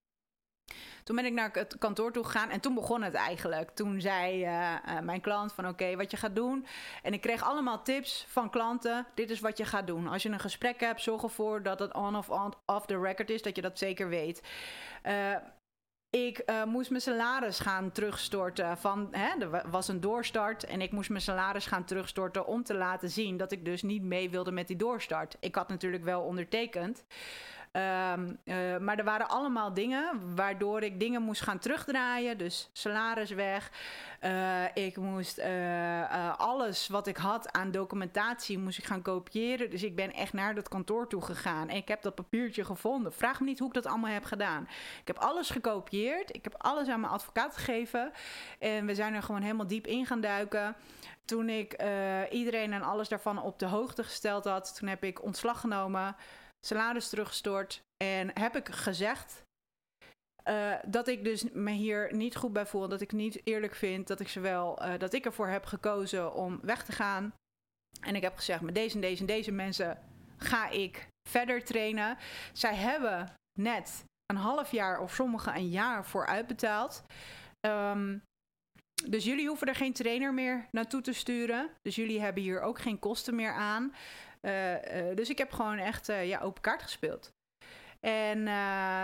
Toen 1.04 1.16
ben 1.16 1.24
ik 1.24 1.32
naar 1.32 1.50
het 1.52 1.78
kantoor 1.78 2.12
toe 2.12 2.24
gegaan 2.24 2.50
en 2.50 2.60
toen 2.60 2.74
begon 2.74 3.02
het 3.02 3.14
eigenlijk. 3.14 3.70
Toen 3.70 4.00
zei 4.00 4.44
uh, 4.44 4.74
uh, 4.88 5.00
mijn 5.00 5.20
klant 5.20 5.52
van 5.52 5.68
oké, 5.68 5.96
wat 5.96 6.10
je 6.10 6.16
gaat 6.16 6.34
doen. 6.34 6.66
En 7.02 7.12
ik 7.12 7.20
kreeg 7.20 7.42
allemaal 7.42 7.82
tips 7.82 8.24
van 8.28 8.50
klanten. 8.50 9.06
Dit 9.14 9.30
is 9.30 9.40
wat 9.40 9.58
je 9.58 9.64
gaat 9.64 9.86
doen. 9.86 10.06
Als 10.06 10.22
je 10.22 10.28
een 10.28 10.40
gesprek 10.40 10.80
hebt, 10.80 11.02
zorg 11.02 11.22
ervoor 11.22 11.62
dat 11.62 11.78
het 11.78 11.94
on 11.94 12.16
of 12.16 12.30
on, 12.30 12.54
off 12.66 12.86
the 12.86 13.00
record 13.00 13.30
is. 13.30 13.42
Dat 13.42 13.56
je 13.56 13.62
dat 13.62 13.78
zeker 13.78 14.08
weet. 14.08 14.42
Uh, 15.06 15.36
ik 16.10 16.44
moest 16.66 16.90
mijn 16.90 17.02
salaris 17.02 17.58
gaan 17.58 17.92
terugstorten. 17.92 18.78
Van, 18.78 19.08
hè, 19.10 19.44
er 19.44 19.70
was 19.70 19.88
een 19.88 20.00
doorstart 20.00 20.64
en 20.64 20.80
ik 20.80 20.92
moest 20.92 21.08
mijn 21.08 21.22
salaris 21.22 21.66
gaan 21.66 21.84
terugstorten 21.84 22.46
om 22.46 22.62
te 22.62 22.74
laten 22.74 23.10
zien 23.10 23.36
dat 23.36 23.52
ik 23.52 23.64
dus 23.64 23.82
niet 23.82 24.02
mee 24.02 24.30
wilde 24.30 24.52
met 24.52 24.66
die 24.66 24.76
doorstart. 24.76 25.36
Ik 25.40 25.54
had 25.54 25.68
natuurlijk 25.68 26.04
wel 26.04 26.22
ondertekend. 26.22 27.04
Um, 27.72 28.38
uh, 28.44 28.78
maar 28.78 28.98
er 28.98 29.04
waren 29.04 29.28
allemaal 29.28 29.74
dingen 29.74 30.34
waardoor 30.34 30.82
ik 30.82 31.00
dingen 31.00 31.22
moest 31.22 31.42
gaan 31.42 31.58
terugdraaien. 31.58 32.38
Dus 32.38 32.70
salaris 32.72 33.30
weg. 33.30 33.70
Uh, 34.24 34.64
ik 34.74 34.96
moest 34.96 35.38
uh, 35.38 36.38
alles 36.38 36.88
wat 36.88 37.06
ik 37.06 37.16
had 37.16 37.52
aan 37.52 37.70
documentatie 37.70 38.58
moest 38.58 38.78
ik 38.78 38.84
gaan 38.84 39.02
kopiëren. 39.02 39.70
Dus 39.70 39.82
ik 39.82 39.96
ben 39.96 40.12
echt 40.12 40.32
naar 40.32 40.54
dat 40.54 40.68
kantoor 40.68 41.08
toe 41.08 41.22
gegaan. 41.22 41.68
En 41.68 41.76
ik 41.76 41.88
heb 41.88 42.02
dat 42.02 42.14
papiertje 42.14 42.64
gevonden. 42.64 43.12
Vraag 43.12 43.40
me 43.40 43.46
niet 43.46 43.58
hoe 43.58 43.68
ik 43.68 43.74
dat 43.74 43.86
allemaal 43.86 44.12
heb 44.12 44.24
gedaan. 44.24 44.62
Ik 45.00 45.06
heb 45.06 45.18
alles 45.18 45.50
gekopieerd. 45.50 46.34
Ik 46.34 46.44
heb 46.44 46.54
alles 46.58 46.88
aan 46.88 47.00
mijn 47.00 47.12
advocaat 47.12 47.56
gegeven. 47.56 48.12
En 48.58 48.86
we 48.86 48.94
zijn 48.94 49.14
er 49.14 49.22
gewoon 49.22 49.42
helemaal 49.42 49.66
diep 49.66 49.86
in 49.86 50.06
gaan 50.06 50.20
duiken. 50.20 50.76
Toen 51.24 51.48
ik 51.48 51.82
iedereen 52.30 52.72
en 52.72 52.82
alles 52.82 53.08
daarvan 53.08 53.42
op 53.42 53.58
de 53.58 53.66
hoogte 53.66 54.04
gesteld 54.04 54.44
had, 54.44 54.76
toen 54.78 54.88
heb 54.88 55.04
ik 55.04 55.22
ontslag 55.22 55.60
genomen 55.60 56.16
salaris 56.66 57.08
teruggestort. 57.08 57.80
En 57.96 58.30
heb 58.38 58.56
ik 58.56 58.68
gezegd 58.68 59.42
uh, 60.48 60.74
dat 60.86 61.08
ik 61.08 61.24
dus 61.24 61.44
me 61.52 61.70
hier 61.70 62.14
niet 62.14 62.36
goed 62.36 62.52
bij 62.52 62.66
voel. 62.66 62.88
Dat 62.88 63.00
ik 63.00 63.12
niet 63.12 63.40
eerlijk 63.44 63.74
vind 63.74 64.06
dat 64.06 64.20
ik 64.20 64.28
ze 64.28 64.40
wel, 64.40 64.86
uh, 64.86 64.98
dat 64.98 65.12
ik 65.12 65.24
ervoor 65.24 65.48
heb 65.48 65.64
gekozen 65.64 66.34
om 66.34 66.58
weg 66.62 66.84
te 66.84 66.92
gaan. 66.92 67.34
En 68.00 68.16
ik 68.16 68.22
heb 68.22 68.36
gezegd, 68.36 68.60
met 68.60 68.74
deze 68.74 68.94
en 68.94 69.00
deze 69.00 69.20
en 69.20 69.26
deze 69.26 69.52
mensen 69.52 69.98
ga 70.36 70.68
ik 70.68 71.06
verder 71.28 71.64
trainen. 71.64 72.18
Zij 72.52 72.74
hebben 72.74 73.32
net 73.58 74.04
een 74.26 74.36
half 74.36 74.70
jaar 74.70 75.00
of 75.00 75.14
sommigen 75.14 75.54
een 75.54 75.68
jaar 75.68 76.06
voor 76.06 76.26
uitbetaald. 76.26 77.02
Um, 77.60 78.22
dus 79.08 79.24
jullie 79.24 79.48
hoeven 79.48 79.66
er 79.66 79.74
geen 79.74 79.92
trainer 79.92 80.34
meer 80.34 80.68
naartoe 80.70 81.00
te 81.00 81.12
sturen. 81.12 81.70
Dus 81.82 81.94
jullie 81.94 82.20
hebben 82.20 82.42
hier 82.42 82.60
ook 82.60 82.78
geen 82.78 82.98
kosten 82.98 83.34
meer 83.34 83.52
aan. 83.52 83.94
Uh, 84.46 84.72
uh, 84.72 85.16
dus 85.16 85.30
ik 85.30 85.38
heb 85.38 85.52
gewoon 85.52 85.78
echt 85.78 86.08
uh, 86.08 86.28
ja, 86.28 86.40
open 86.40 86.62
kaart 86.62 86.82
gespeeld. 86.82 87.32
En 88.00 88.44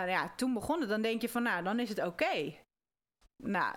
ja, 0.07 0.33
toen 0.35 0.53
begonnen, 0.53 0.87
dan 0.87 1.01
denk 1.01 1.21
je 1.21 1.29
van, 1.29 1.43
nou, 1.43 1.63
dan 1.63 1.79
is 1.79 1.89
het 1.89 1.97
oké. 1.99 2.07
Okay. 2.07 2.59
Nou. 3.43 3.75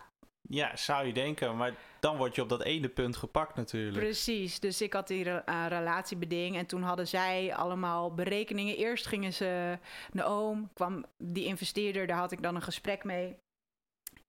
Ja, 0.49 0.76
zou 0.76 1.07
je 1.07 1.12
denken, 1.12 1.57
maar 1.57 1.75
dan 2.00 2.17
word 2.17 2.35
je 2.35 2.43
op 2.43 2.49
dat 2.49 2.62
ene 2.62 2.88
punt 2.88 3.17
gepakt 3.17 3.57
natuurlijk. 3.57 4.05
Precies, 4.05 4.61
dus 4.61 4.83
ik 4.83 4.93
had 4.93 5.09
die 5.09 5.23
re 5.23 5.69
relatiebeding 5.69 6.57
en 6.57 6.67
toen 6.67 6.83
hadden 6.83 7.09
zij 7.09 7.55
allemaal 7.55 8.14
berekeningen. 8.14 8.76
Eerst 8.76 9.07
gingen 9.07 9.33
ze 9.33 9.79
naar 10.12 10.26
oom, 10.26 10.71
kwam 10.73 11.05
die 11.19 11.45
investeerder, 11.45 12.07
daar 12.07 12.19
had 12.19 12.33
ik 12.33 12.43
dan 12.43 12.55
een 12.55 12.62
gesprek 12.62 13.05
mee 13.05 13.37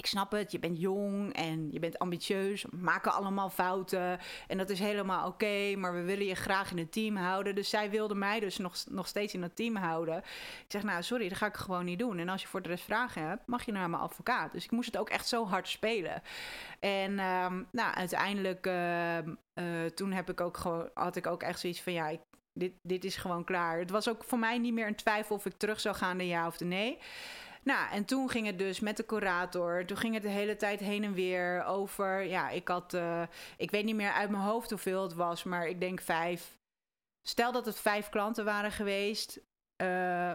ik 0.01 0.07
snap 0.07 0.31
het, 0.31 0.51
je 0.51 0.59
bent 0.59 0.79
jong 0.79 1.33
en 1.33 1.71
je 1.71 1.79
bent 1.79 1.99
ambitieus, 1.99 2.65
maken 2.71 3.13
allemaal 3.13 3.49
fouten 3.49 4.19
en 4.47 4.57
dat 4.57 4.69
is 4.69 4.79
helemaal 4.79 5.27
oké, 5.27 5.75
maar 5.75 5.93
we 5.93 6.01
willen 6.01 6.25
je 6.25 6.35
graag 6.35 6.71
in 6.71 6.77
het 6.77 6.91
team 6.91 7.15
houden. 7.15 7.55
Dus 7.55 7.69
zij 7.69 7.89
wilde 7.89 8.15
mij 8.15 8.39
dus 8.39 8.57
nog, 8.57 8.75
nog 8.89 9.07
steeds 9.07 9.33
in 9.33 9.41
het 9.41 9.55
team 9.55 9.75
houden. 9.75 10.17
Ik 10.17 10.65
zeg, 10.67 10.83
nou 10.83 11.03
sorry, 11.03 11.29
dat 11.29 11.37
ga 11.37 11.45
ik 11.45 11.55
gewoon 11.55 11.85
niet 11.85 11.99
doen. 11.99 12.17
En 12.17 12.29
als 12.29 12.41
je 12.41 12.47
voor 12.47 12.61
de 12.61 12.69
rest 12.69 12.83
vragen 12.83 13.27
hebt, 13.27 13.47
mag 13.47 13.65
je 13.65 13.71
naar 13.71 13.89
mijn 13.89 14.01
advocaat. 14.01 14.51
Dus 14.51 14.63
ik 14.63 14.71
moest 14.71 14.91
het 14.91 14.97
ook 14.97 15.09
echt 15.09 15.27
zo 15.27 15.45
hard 15.45 15.67
spelen. 15.67 16.21
En 16.79 17.19
um, 17.19 17.67
nou, 17.71 17.93
uiteindelijk, 17.93 18.67
uh, 18.67 19.17
uh, 19.17 19.25
toen 19.95 20.11
heb 20.11 20.29
ik 20.29 20.41
ook 20.41 20.57
gewoon, 20.57 20.89
had 20.93 21.15
ik 21.15 21.27
ook 21.27 21.43
echt 21.43 21.59
zoiets 21.59 21.81
van, 21.81 21.93
ja, 21.93 22.11
dit, 22.53 22.73
dit 22.81 23.03
is 23.03 23.15
gewoon 23.15 23.43
klaar. 23.43 23.79
Het 23.79 23.89
was 23.89 24.09
ook 24.09 24.23
voor 24.23 24.39
mij 24.39 24.57
niet 24.57 24.73
meer 24.73 24.87
een 24.87 24.95
twijfel 24.95 25.35
of 25.35 25.45
ik 25.45 25.57
terug 25.57 25.79
zou 25.79 25.95
gaan 25.95 26.17
de 26.17 26.27
ja 26.27 26.47
of 26.47 26.57
de 26.57 26.65
nee. 26.65 26.97
Nou, 27.63 27.91
en 27.91 28.05
toen 28.05 28.29
ging 28.29 28.45
het 28.45 28.57
dus 28.57 28.79
met 28.79 28.97
de 28.97 29.05
curator. 29.05 29.85
Toen 29.85 29.97
ging 29.97 30.13
het 30.13 30.23
de 30.23 30.29
hele 30.29 30.55
tijd 30.55 30.79
heen 30.79 31.03
en 31.03 31.13
weer 31.13 31.63
over. 31.63 32.23
Ja, 32.23 32.49
ik 32.49 32.67
had. 32.67 32.93
Uh, 32.93 33.21
ik 33.57 33.71
weet 33.71 33.85
niet 33.85 33.95
meer 33.95 34.11
uit 34.11 34.29
mijn 34.29 34.43
hoofd 34.43 34.69
hoeveel 34.69 35.03
het 35.03 35.13
was, 35.13 35.43
maar 35.43 35.67
ik 35.67 35.79
denk 35.79 36.01
vijf. 36.01 36.57
Stel 37.27 37.51
dat 37.51 37.65
het 37.65 37.79
vijf 37.79 38.09
klanten 38.09 38.45
waren 38.45 38.71
geweest. 38.71 39.39
Uh, 39.83 40.33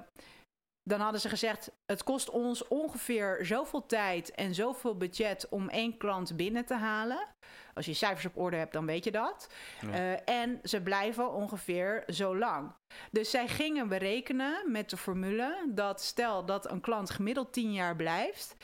dan 0.83 1.01
hadden 1.01 1.21
ze 1.21 1.29
gezegd: 1.29 1.71
het 1.87 2.03
kost 2.03 2.31
ons 2.31 2.69
ongeveer 2.69 3.39
zoveel 3.43 3.87
tijd 3.87 4.31
en 4.31 4.55
zoveel 4.55 4.97
budget 4.97 5.49
om 5.49 5.69
één 5.69 5.97
klant 5.97 6.37
binnen 6.37 6.65
te 6.65 6.75
halen. 6.75 7.27
Als 7.75 7.87
je 7.87 7.93
cijfers 7.93 8.27
op 8.27 8.37
orde 8.37 8.57
hebt, 8.57 8.73
dan 8.73 8.87
weet 8.87 9.05
je 9.05 9.11
dat. 9.11 9.51
Ja. 9.81 9.89
Uh, 9.89 10.19
en 10.25 10.61
ze 10.63 10.83
blijven 10.83 11.33
ongeveer 11.33 12.05
zo 12.07 12.37
lang. 12.37 12.73
Dus 13.11 13.31
zij 13.31 13.49
gingen 13.49 13.89
berekenen 13.89 14.73
met 14.73 14.91
de 14.91 14.97
formule 14.97 15.71
dat 15.75 16.03
stel 16.03 16.45
dat 16.45 16.71
een 16.71 16.81
klant 16.81 17.11
gemiddeld 17.11 17.53
10 17.53 17.73
jaar 17.73 17.97
blijft. 17.97 18.57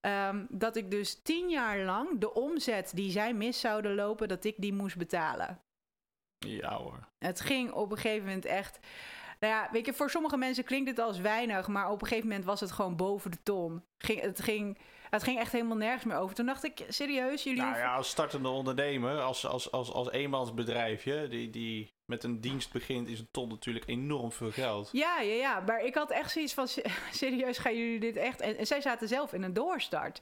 Um, 0.00 0.46
dat 0.50 0.76
ik 0.76 0.90
dus 0.90 1.22
10 1.22 1.48
jaar 1.48 1.78
lang 1.78 2.20
de 2.20 2.34
omzet 2.34 2.90
die 2.94 3.10
zij 3.10 3.34
mis 3.34 3.60
zouden 3.60 3.94
lopen, 3.94 4.28
dat 4.28 4.44
ik 4.44 4.54
die 4.58 4.72
moest 4.72 4.96
betalen. 4.96 5.60
Ja 6.38 6.76
hoor. 6.76 7.08
Het 7.18 7.40
ging 7.40 7.72
op 7.72 7.90
een 7.90 7.98
gegeven 7.98 8.26
moment 8.26 8.44
echt. 8.44 8.78
Nou 9.40 9.52
ja, 9.52 9.68
weet 9.72 9.86
je, 9.86 9.92
voor 9.92 10.10
sommige 10.10 10.36
mensen 10.36 10.64
klinkt 10.64 10.88
het 10.88 10.98
als 10.98 11.18
weinig, 11.18 11.68
maar 11.68 11.90
op 11.90 12.00
een 12.02 12.06
gegeven 12.06 12.28
moment 12.28 12.46
was 12.46 12.60
het 12.60 12.72
gewoon 12.72 12.96
boven 12.96 13.30
de 13.30 13.42
ton. 13.42 13.84
Ging, 13.98 14.20
het, 14.20 14.40
ging, 14.40 14.78
het 15.12 15.22
ging 15.22 15.38
echt 15.38 15.52
helemaal 15.52 15.76
nergens 15.76 16.04
meer 16.04 16.16
over. 16.16 16.34
Toen 16.34 16.46
dacht 16.46 16.64
ik, 16.64 16.84
serieus, 16.88 17.42
jullie. 17.42 17.62
Nou 17.62 17.76
ja, 17.76 17.94
als 17.94 18.08
startende 18.08 18.48
ondernemer, 18.48 19.20
als, 19.20 19.46
als, 19.46 19.70
als, 19.70 19.92
als 19.92 20.10
eenmansbedrijfje, 20.10 21.28
die, 21.28 21.50
die 21.50 21.92
met 22.04 22.24
een 22.24 22.40
dienst 22.40 22.72
begint, 22.72 23.08
is 23.08 23.18
een 23.18 23.28
ton 23.30 23.48
natuurlijk 23.48 23.86
enorm 23.88 24.32
veel 24.32 24.50
geld. 24.50 24.88
Ja, 24.92 25.20
ja, 25.20 25.34
ja. 25.34 25.60
Maar 25.66 25.84
ik 25.84 25.94
had 25.94 26.10
echt 26.10 26.30
zoiets 26.30 26.54
van, 26.54 26.68
serieus, 27.22 27.58
gaan 27.58 27.76
jullie 27.76 28.00
dit 28.00 28.16
echt? 28.16 28.40
En, 28.40 28.56
en 28.56 28.66
zij 28.66 28.80
zaten 28.80 29.08
zelf 29.08 29.32
in 29.32 29.42
een 29.42 29.52
doorstart. 29.52 30.20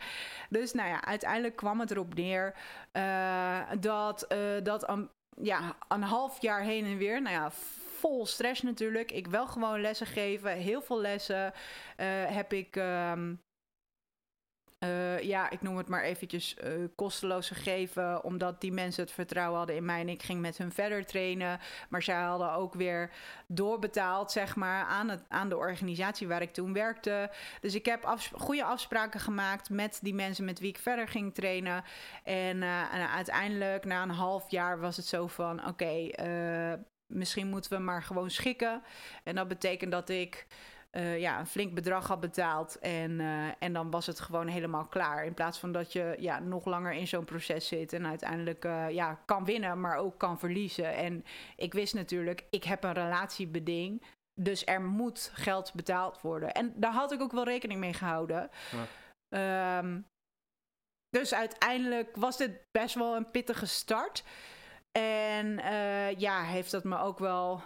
Dus 0.48 0.72
nou 0.72 0.88
ja, 0.88 1.04
uiteindelijk 1.04 1.56
kwam 1.56 1.80
het 1.80 1.90
erop 1.90 2.14
neer 2.14 2.54
uh, 2.92 3.60
dat, 3.80 4.26
uh, 4.32 4.38
dat 4.62 4.88
een, 4.88 5.08
ja, 5.36 5.76
een 5.88 6.02
half 6.02 6.42
jaar 6.42 6.62
heen 6.62 6.84
en 6.84 6.96
weer, 6.96 7.22
nou 7.22 7.34
ja, 7.34 7.50
vol 7.98 8.26
stress 8.26 8.62
natuurlijk. 8.62 9.12
Ik 9.12 9.26
wel 9.26 9.46
gewoon 9.46 9.80
lessen 9.80 10.06
geven, 10.06 10.52
heel 10.52 10.82
veel 10.82 11.00
lessen 11.00 11.52
uh, 11.96 12.06
heb 12.26 12.52
ik. 12.52 12.76
Um, 12.76 13.40
uh, 14.84 15.22
ja, 15.22 15.50
ik 15.50 15.62
noem 15.62 15.76
het 15.76 15.88
maar 15.88 16.02
eventjes 16.02 16.56
uh, 16.64 16.84
kosteloos 16.94 17.48
gegeven, 17.48 18.24
omdat 18.24 18.60
die 18.60 18.72
mensen 18.72 19.02
het 19.02 19.12
vertrouwen 19.12 19.58
hadden 19.58 19.76
in 19.76 19.84
mij 19.84 20.00
en 20.00 20.08
ik 20.08 20.22
ging 20.22 20.40
met 20.40 20.58
hun 20.58 20.72
verder 20.72 21.06
trainen. 21.06 21.60
Maar 21.88 22.02
zij 22.02 22.22
hadden 22.22 22.52
ook 22.52 22.74
weer 22.74 23.10
doorbetaald, 23.46 24.32
zeg 24.32 24.56
maar, 24.56 24.84
aan, 24.84 25.08
het, 25.08 25.22
aan 25.28 25.48
de 25.48 25.56
organisatie 25.56 26.28
waar 26.28 26.42
ik 26.42 26.52
toen 26.52 26.72
werkte. 26.72 27.30
Dus 27.60 27.74
ik 27.74 27.86
heb 27.86 28.18
goede 28.32 28.64
afspraken 28.64 29.20
gemaakt 29.20 29.70
met 29.70 29.98
die 30.02 30.14
mensen 30.14 30.44
met 30.44 30.58
wie 30.58 30.68
ik 30.68 30.78
verder 30.78 31.08
ging 31.08 31.34
trainen. 31.34 31.84
En, 32.24 32.62
en 32.62 33.10
uiteindelijk, 33.10 33.84
na 33.84 34.02
een 34.02 34.10
half 34.10 34.50
jaar, 34.50 34.80
was 34.80 34.96
het 34.96 35.06
zo 35.06 35.26
van: 35.26 35.66
oké, 35.66 36.10
misschien 37.06 37.48
moeten 37.48 37.72
we 37.72 37.78
maar 37.78 38.02
gewoon 38.02 38.30
schikken. 38.30 38.82
En 39.24 39.34
dat 39.34 39.48
betekent 39.48 39.92
dat 39.92 40.08
ik. 40.08 40.46
Uh, 40.96 41.18
ja, 41.18 41.38
een 41.38 41.46
flink 41.46 41.74
bedrag 41.74 42.06
had 42.08 42.20
betaald. 42.20 42.78
En, 42.78 43.10
uh, 43.10 43.48
en 43.58 43.72
dan 43.72 43.90
was 43.90 44.06
het 44.06 44.20
gewoon 44.20 44.46
helemaal 44.46 44.86
klaar. 44.86 45.24
In 45.24 45.34
plaats 45.34 45.58
van 45.58 45.72
dat 45.72 45.92
je 45.92 46.16
ja, 46.18 46.38
nog 46.38 46.64
langer 46.64 46.92
in 46.92 47.08
zo'n 47.08 47.24
proces 47.24 47.68
zit 47.68 47.92
en 47.92 48.06
uiteindelijk 48.06 48.64
uh, 48.64 48.90
ja, 48.90 49.14
kan 49.24 49.44
winnen, 49.44 49.80
maar 49.80 49.96
ook 49.96 50.18
kan 50.18 50.38
verliezen. 50.38 50.94
En 50.94 51.24
ik 51.56 51.72
wist 51.72 51.94
natuurlijk, 51.94 52.44
ik 52.50 52.64
heb 52.64 52.84
een 52.84 52.92
relatiebeding. 52.92 54.02
Dus 54.40 54.66
er 54.66 54.82
moet 54.82 55.30
geld 55.34 55.74
betaald 55.74 56.20
worden. 56.20 56.52
En 56.52 56.72
daar 56.76 56.92
had 56.92 57.12
ik 57.12 57.20
ook 57.20 57.32
wel 57.32 57.44
rekening 57.44 57.80
mee 57.80 57.94
gehouden. 57.94 58.50
Ja. 59.28 59.78
Um, 59.78 60.06
dus 61.08 61.34
uiteindelijk 61.34 62.16
was 62.16 62.36
dit 62.36 62.60
best 62.70 62.94
wel 62.94 63.16
een 63.16 63.30
pittige 63.30 63.66
start. 63.66 64.24
En 64.98 65.46
ja, 66.18 66.42
heeft 66.42 66.70
dat 66.70 66.84
me 66.84 66.98
ook 66.98 67.18
wel 67.18 67.62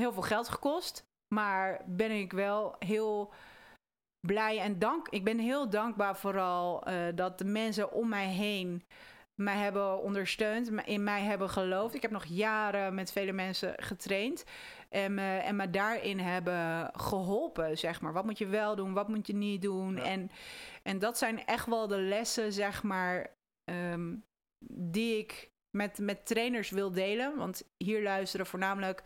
heel 0.00 0.12
veel 0.12 0.22
geld 0.22 0.48
gekost. 0.48 1.04
Maar 1.34 1.80
ben 1.86 2.10
ik 2.10 2.32
wel 2.32 2.76
heel 2.78 3.32
blij 4.26 4.58
en 4.58 4.78
dank. 4.78 5.08
Ik 5.08 5.24
ben 5.24 5.38
heel 5.38 5.70
dankbaar 5.70 6.16
vooral 6.16 6.88
uh, 6.88 6.94
dat 7.14 7.38
de 7.38 7.44
mensen 7.44 7.92
om 7.92 8.08
mij 8.08 8.26
heen 8.26 8.84
mij 9.34 9.56
hebben 9.56 10.02
ondersteund, 10.02 10.70
in 10.84 11.04
mij 11.04 11.22
hebben 11.22 11.50
geloofd. 11.50 11.94
Ik 11.94 12.02
heb 12.02 12.10
nog 12.10 12.24
jaren 12.24 12.94
met 12.94 13.12
vele 13.12 13.32
mensen 13.32 13.74
getraind 13.76 14.44
en 14.88 15.14
me, 15.14 15.36
en 15.36 15.56
me 15.56 15.70
daarin 15.70 16.18
hebben 16.18 16.90
geholpen, 16.92 17.78
zeg 17.78 18.00
maar. 18.00 18.12
Wat 18.12 18.24
moet 18.24 18.38
je 18.38 18.46
wel 18.46 18.76
doen, 18.76 18.92
wat 18.92 19.08
moet 19.08 19.26
je 19.26 19.34
niet 19.34 19.62
doen? 19.62 19.96
Ja. 19.96 20.02
En, 20.02 20.30
en 20.82 20.98
dat 20.98 21.18
zijn 21.18 21.46
echt 21.46 21.66
wel 21.66 21.86
de 21.86 21.98
lessen, 21.98 22.52
zeg 22.52 22.82
maar, 22.82 23.36
um, 23.70 24.24
die 24.72 25.18
ik 25.18 25.50
met, 25.76 25.98
met 25.98 26.26
trainers 26.26 26.70
wil 26.70 26.90
delen. 26.90 27.36
Want 27.36 27.62
hier 27.76 28.02
luisteren 28.02 28.46
voornamelijk 28.46 29.02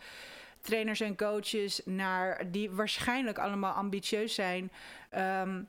trainers 0.60 1.00
en 1.00 1.16
coaches 1.16 1.80
naar 1.84 2.50
die 2.50 2.70
waarschijnlijk 2.70 3.38
allemaal 3.38 3.72
ambitieus 3.72 4.34
zijn. 4.34 4.72
Ehm, 5.10 5.62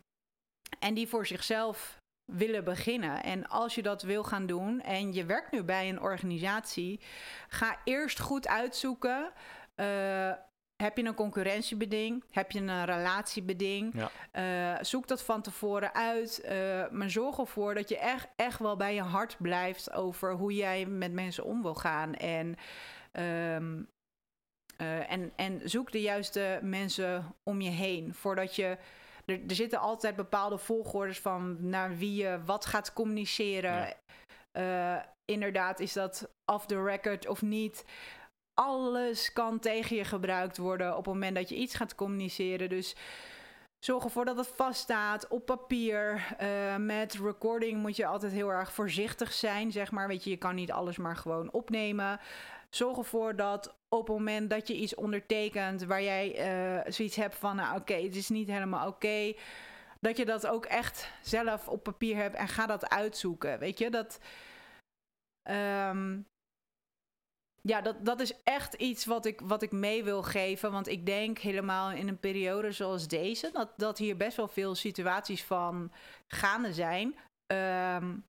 en 0.79 0.93
die 0.93 1.07
voor 1.07 1.25
zichzelf 1.25 1.99
willen 2.25 2.63
beginnen. 2.63 3.23
En 3.23 3.47
als 3.47 3.75
je 3.75 3.81
dat 3.81 4.01
wil 4.01 4.23
gaan 4.23 4.45
doen 4.45 4.81
en 4.81 5.13
je 5.13 5.25
werkt 5.25 5.51
nu 5.51 5.63
bij 5.63 5.89
een 5.89 6.01
organisatie, 6.01 6.99
ga 7.47 7.77
eerst 7.83 8.19
goed 8.19 8.47
uitzoeken. 8.47 9.31
Uh, 9.75 10.31
heb 10.75 10.97
je 10.97 11.03
een 11.03 11.13
concurrentiebeding? 11.13 12.23
Heb 12.31 12.51
je 12.51 12.59
een 12.59 12.85
relatiebeding? 12.85 13.93
Ja. 13.93 14.77
Uh, 14.77 14.83
zoek 14.83 15.07
dat 15.07 15.23
van 15.23 15.41
tevoren 15.41 15.93
uit. 15.93 16.41
Uh, 16.45 16.89
maar 16.89 17.09
zorg 17.09 17.37
ervoor 17.37 17.73
dat 17.73 17.89
je 17.89 17.97
echt, 17.97 18.27
echt 18.35 18.59
wel 18.59 18.75
bij 18.75 18.93
je 18.93 19.01
hart 19.01 19.35
blijft 19.39 19.91
over 19.91 20.33
hoe 20.33 20.53
jij 20.53 20.85
met 20.85 21.13
mensen 21.13 21.43
om 21.43 21.61
wil 21.61 21.75
gaan. 21.75 22.13
En, 22.13 22.55
um, 23.55 23.89
uh, 24.81 25.11
en, 25.11 25.31
en 25.35 25.61
zoek 25.63 25.91
de 25.91 26.01
juiste 26.01 26.59
mensen 26.61 27.35
om 27.43 27.61
je 27.61 27.69
heen. 27.69 28.13
Voordat 28.13 28.55
je. 28.55 28.77
Er, 29.25 29.39
er 29.47 29.55
zitten 29.55 29.79
altijd 29.79 30.15
bepaalde 30.15 30.57
volgordes 30.57 31.19
van 31.19 31.69
naar 31.69 31.97
wie 31.97 32.15
je 32.15 32.39
wat 32.45 32.65
gaat 32.65 32.93
communiceren. 32.93 33.95
Ja. 34.51 35.13
inderdaad, 35.25 35.79
is 35.79 35.93
dat 35.93 36.29
off 36.45 36.65
the 36.65 36.83
record 36.83 37.27
of 37.27 37.41
niet? 37.41 37.83
alles 38.59 39.33
kan 39.33 39.59
tegen 39.59 39.95
je 39.95 40.03
gebruikt 40.03 40.57
worden 40.57 40.97
op 40.97 41.05
het 41.05 41.13
moment 41.13 41.35
dat 41.35 41.49
je 41.49 41.55
iets 41.55 41.75
gaat 41.75 41.95
communiceren. 41.95 42.69
Dus 42.69 42.95
zorg 43.79 44.03
ervoor 44.03 44.25
dat 44.25 44.37
het 44.37 44.47
vaststaat 44.47 45.27
op 45.27 45.45
papier. 45.45 46.27
Uh, 46.41 46.75
met 46.75 47.13
recording 47.13 47.81
moet 47.81 47.95
je 47.95 48.05
altijd 48.05 48.31
heel 48.31 48.49
erg 48.49 48.73
voorzichtig 48.73 49.33
zijn, 49.33 49.71
zeg 49.71 49.91
maar. 49.91 50.07
Weet 50.07 50.23
je, 50.23 50.29
je 50.29 50.37
kan 50.37 50.55
niet 50.55 50.71
alles 50.71 50.97
maar 50.97 51.15
gewoon 51.15 51.51
opnemen. 51.51 52.19
Zorg 52.69 52.97
ervoor 52.97 53.35
dat 53.35 53.78
op 53.89 54.07
het 54.07 54.17
moment 54.17 54.49
dat 54.49 54.67
je 54.67 54.75
iets 54.75 54.95
ondertekent 54.95 55.83
waar 55.83 56.03
jij 56.03 56.27
uh, 56.37 56.91
zoiets 56.91 57.15
hebt 57.15 57.35
van, 57.35 57.55
nou 57.55 57.79
oké, 57.79 57.93
het 57.93 58.15
is 58.15 58.29
niet 58.29 58.47
helemaal 58.47 58.87
oké. 58.87 59.33
dat 59.99 60.17
je 60.17 60.25
dat 60.25 60.47
ook 60.47 60.65
echt 60.65 61.11
zelf 61.21 61.67
op 61.67 61.83
papier 61.83 62.15
hebt 62.15 62.35
en 62.35 62.47
ga 62.47 62.65
dat 62.65 62.89
uitzoeken. 62.89 63.59
Weet 63.59 63.79
je, 63.79 63.89
dat. 63.89 64.19
Um, 65.49 66.27
ja, 67.61 67.81
dat, 67.81 68.05
dat 68.05 68.19
is 68.19 68.43
echt 68.43 68.73
iets 68.73 69.05
wat 69.05 69.25
ik, 69.25 69.41
wat 69.41 69.61
ik 69.61 69.71
mee 69.71 70.03
wil 70.03 70.23
geven. 70.23 70.71
Want 70.71 70.87
ik 70.87 71.05
denk 71.05 71.37
helemaal 71.37 71.91
in 71.91 72.07
een 72.07 72.19
periode 72.19 72.71
zoals 72.71 73.07
deze, 73.07 73.49
dat, 73.53 73.73
dat 73.77 73.97
hier 73.97 74.17
best 74.17 74.37
wel 74.37 74.47
veel 74.47 74.75
situaties 74.75 75.43
van 75.43 75.91
gaande 76.27 76.73
zijn. 76.73 77.15
Um, 77.47 78.25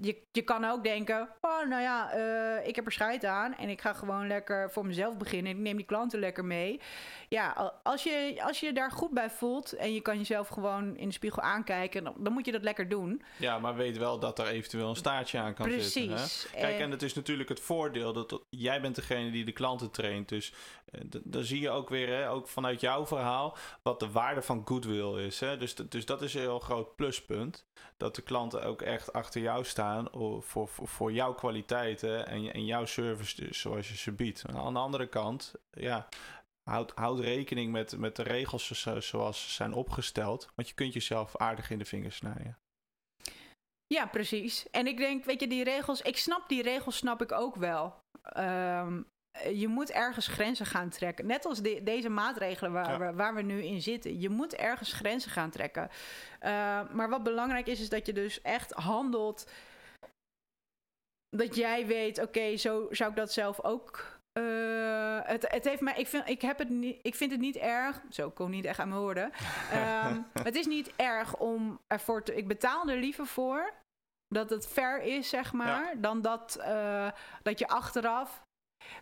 je, 0.00 0.22
je 0.32 0.42
kan 0.42 0.64
ook 0.64 0.84
denken, 0.84 1.28
oh 1.40 1.68
nou 1.68 1.82
ja, 1.82 2.16
uh, 2.16 2.66
ik 2.68 2.76
heb 2.76 2.86
er 2.86 2.92
scheid 2.92 3.24
aan 3.24 3.54
en 3.54 3.68
ik 3.68 3.80
ga 3.80 3.92
gewoon 3.92 4.26
lekker 4.26 4.70
voor 4.70 4.86
mezelf 4.86 5.16
beginnen. 5.16 5.52
Ik 5.52 5.58
neem 5.58 5.76
die 5.76 5.86
klanten 5.86 6.18
lekker 6.18 6.44
mee. 6.44 6.80
Ja, 7.28 7.72
als 7.82 8.02
je, 8.02 8.40
als 8.42 8.60
je 8.60 8.72
daar 8.72 8.90
goed 8.90 9.10
bij 9.10 9.30
voelt 9.30 9.72
en 9.72 9.94
je 9.94 10.00
kan 10.00 10.16
jezelf 10.18 10.48
gewoon 10.48 10.96
in 10.96 11.06
de 11.06 11.14
spiegel 11.14 11.42
aankijken, 11.42 12.04
dan, 12.04 12.14
dan 12.18 12.32
moet 12.32 12.46
je 12.46 12.52
dat 12.52 12.62
lekker 12.62 12.88
doen. 12.88 13.22
Ja, 13.36 13.58
maar 13.58 13.76
weet 13.76 13.98
wel 13.98 14.18
dat 14.18 14.38
er 14.38 14.46
eventueel 14.46 14.88
een 14.88 14.96
staartje 14.96 15.38
aan 15.38 15.54
kan 15.54 15.66
Precies. 15.66 15.92
zitten. 15.92 16.14
Precies. 16.14 16.50
Kijk, 16.50 16.78
en 16.78 16.90
het 16.90 17.02
is 17.02 17.14
natuurlijk 17.14 17.48
het 17.48 17.60
voordeel 17.60 18.12
dat, 18.12 18.40
jij 18.50 18.80
bent 18.80 18.94
degene 18.94 19.30
die 19.30 19.44
de 19.44 19.52
klanten 19.52 19.90
traint. 19.90 20.28
Dus 20.28 20.52
dan 21.24 21.44
zie 21.44 21.60
je 21.60 21.70
ook 21.70 21.88
weer, 21.88 22.08
hè, 22.08 22.30
ook 22.30 22.48
vanuit 22.48 22.80
jouw 22.80 23.06
verhaal, 23.06 23.56
wat 23.82 24.00
de 24.00 24.10
waarde 24.10 24.42
van 24.42 24.62
goodwill 24.64 25.24
is. 25.24 25.40
Hè? 25.40 25.56
Dus, 25.56 25.74
dus 25.74 26.06
dat 26.06 26.22
is 26.22 26.34
een 26.34 26.40
heel 26.40 26.58
groot 26.58 26.96
pluspunt. 26.96 27.66
Dat 27.96 28.14
de 28.14 28.22
klanten 28.22 28.62
ook 28.62 28.82
echt 28.82 29.12
achter 29.12 29.40
jou 29.40 29.64
staan 29.64 30.08
voor, 30.10 30.42
voor, 30.42 30.88
voor 30.88 31.12
jouw 31.12 31.34
kwaliteiten 31.34 32.26
en, 32.26 32.52
en 32.52 32.64
jouw 32.64 32.84
service 32.84 33.44
dus, 33.44 33.60
zoals 33.60 33.88
je 33.88 33.96
ze 33.96 34.12
biedt. 34.12 34.44
Aan 34.46 34.72
de 34.72 34.80
andere 34.80 35.06
kant, 35.06 35.54
ja, 35.70 36.08
houd, 36.70 36.92
houd 36.94 37.20
rekening 37.20 37.72
met, 37.72 37.96
met 37.98 38.16
de 38.16 38.22
regels 38.22 38.82
zoals 38.98 39.42
ze 39.42 39.50
zijn 39.50 39.72
opgesteld. 39.72 40.50
Want 40.54 40.68
je 40.68 40.74
kunt 40.74 40.92
jezelf 40.92 41.36
aardig 41.36 41.70
in 41.70 41.78
de 41.78 41.84
vingers 41.84 42.16
snijden. 42.16 42.58
Ja, 43.86 44.06
precies. 44.06 44.70
En 44.70 44.86
ik 44.86 44.96
denk, 44.96 45.24
weet 45.24 45.40
je, 45.40 45.48
die 45.48 45.64
regels, 45.64 46.02
ik 46.02 46.16
snap 46.16 46.48
die 46.48 46.62
regels, 46.62 46.96
snap 46.96 47.22
ik 47.22 47.32
ook 47.32 47.56
wel. 47.56 47.94
Um, 48.36 49.06
je 49.54 49.68
moet 49.68 49.90
ergens 49.90 50.26
grenzen 50.26 50.66
gaan 50.66 50.88
trekken. 50.88 51.26
Net 51.26 51.44
als 51.44 51.62
deze 51.82 52.08
maatregelen 52.08 52.72
waar, 52.72 52.98
we, 52.98 53.12
waar 53.12 53.34
we 53.34 53.42
nu 53.42 53.62
in 53.62 53.82
zitten. 53.82 54.20
Je 54.20 54.28
moet 54.28 54.54
ergens 54.54 54.92
grenzen 54.92 55.30
gaan 55.30 55.50
trekken. 55.50 55.88
Uh, 56.42 56.48
maar 56.92 57.08
wat 57.08 57.22
belangrijk 57.22 57.66
is, 57.66 57.80
is 57.80 57.88
dat 57.88 58.06
je 58.06 58.12
dus 58.12 58.42
echt 58.42 58.72
handelt 58.72 59.46
dat 61.36 61.54
jij 61.54 61.86
weet, 61.86 62.22
oké, 62.22 62.56
zo 62.56 62.86
zou 62.90 63.10
ik 63.10 63.16
dat 63.16 63.32
zelf 63.32 63.64
ook. 63.64 64.14
Uh, 64.38 65.18
het, 65.22 65.44
het 65.48 65.64
heeft 65.64 65.80
mij, 65.80 65.94
ik 65.96 66.06
vind, 66.06 66.28
ik, 66.28 66.42
heb 66.42 66.58
het 66.58 66.68
niet, 66.68 66.98
ik 67.02 67.14
vind 67.14 67.30
het 67.30 67.40
niet 67.40 67.56
erg. 67.56 68.02
Zo, 68.10 68.30
kom 68.30 68.50
niet 68.50 68.64
echt 68.64 68.78
aan 68.78 68.88
mijn 68.88 69.00
woorden. 69.00 69.32
Um, 70.04 70.26
het 70.42 70.54
is 70.54 70.66
niet 70.66 70.92
erg 70.96 71.36
om 71.36 71.80
ervoor 71.86 72.22
te. 72.22 72.34
Ik 72.34 72.48
betaal 72.48 72.88
er 72.88 72.98
liever 72.98 73.26
voor 73.26 73.72
dat 74.28 74.50
het 74.50 74.66
fair 74.66 75.02
is, 75.02 75.28
zeg 75.28 75.52
maar. 75.52 76.00
Dan 76.00 76.22
dat, 76.22 76.58
uh, 76.60 77.10
dat 77.42 77.58
je 77.58 77.68
achteraf. 77.68 78.45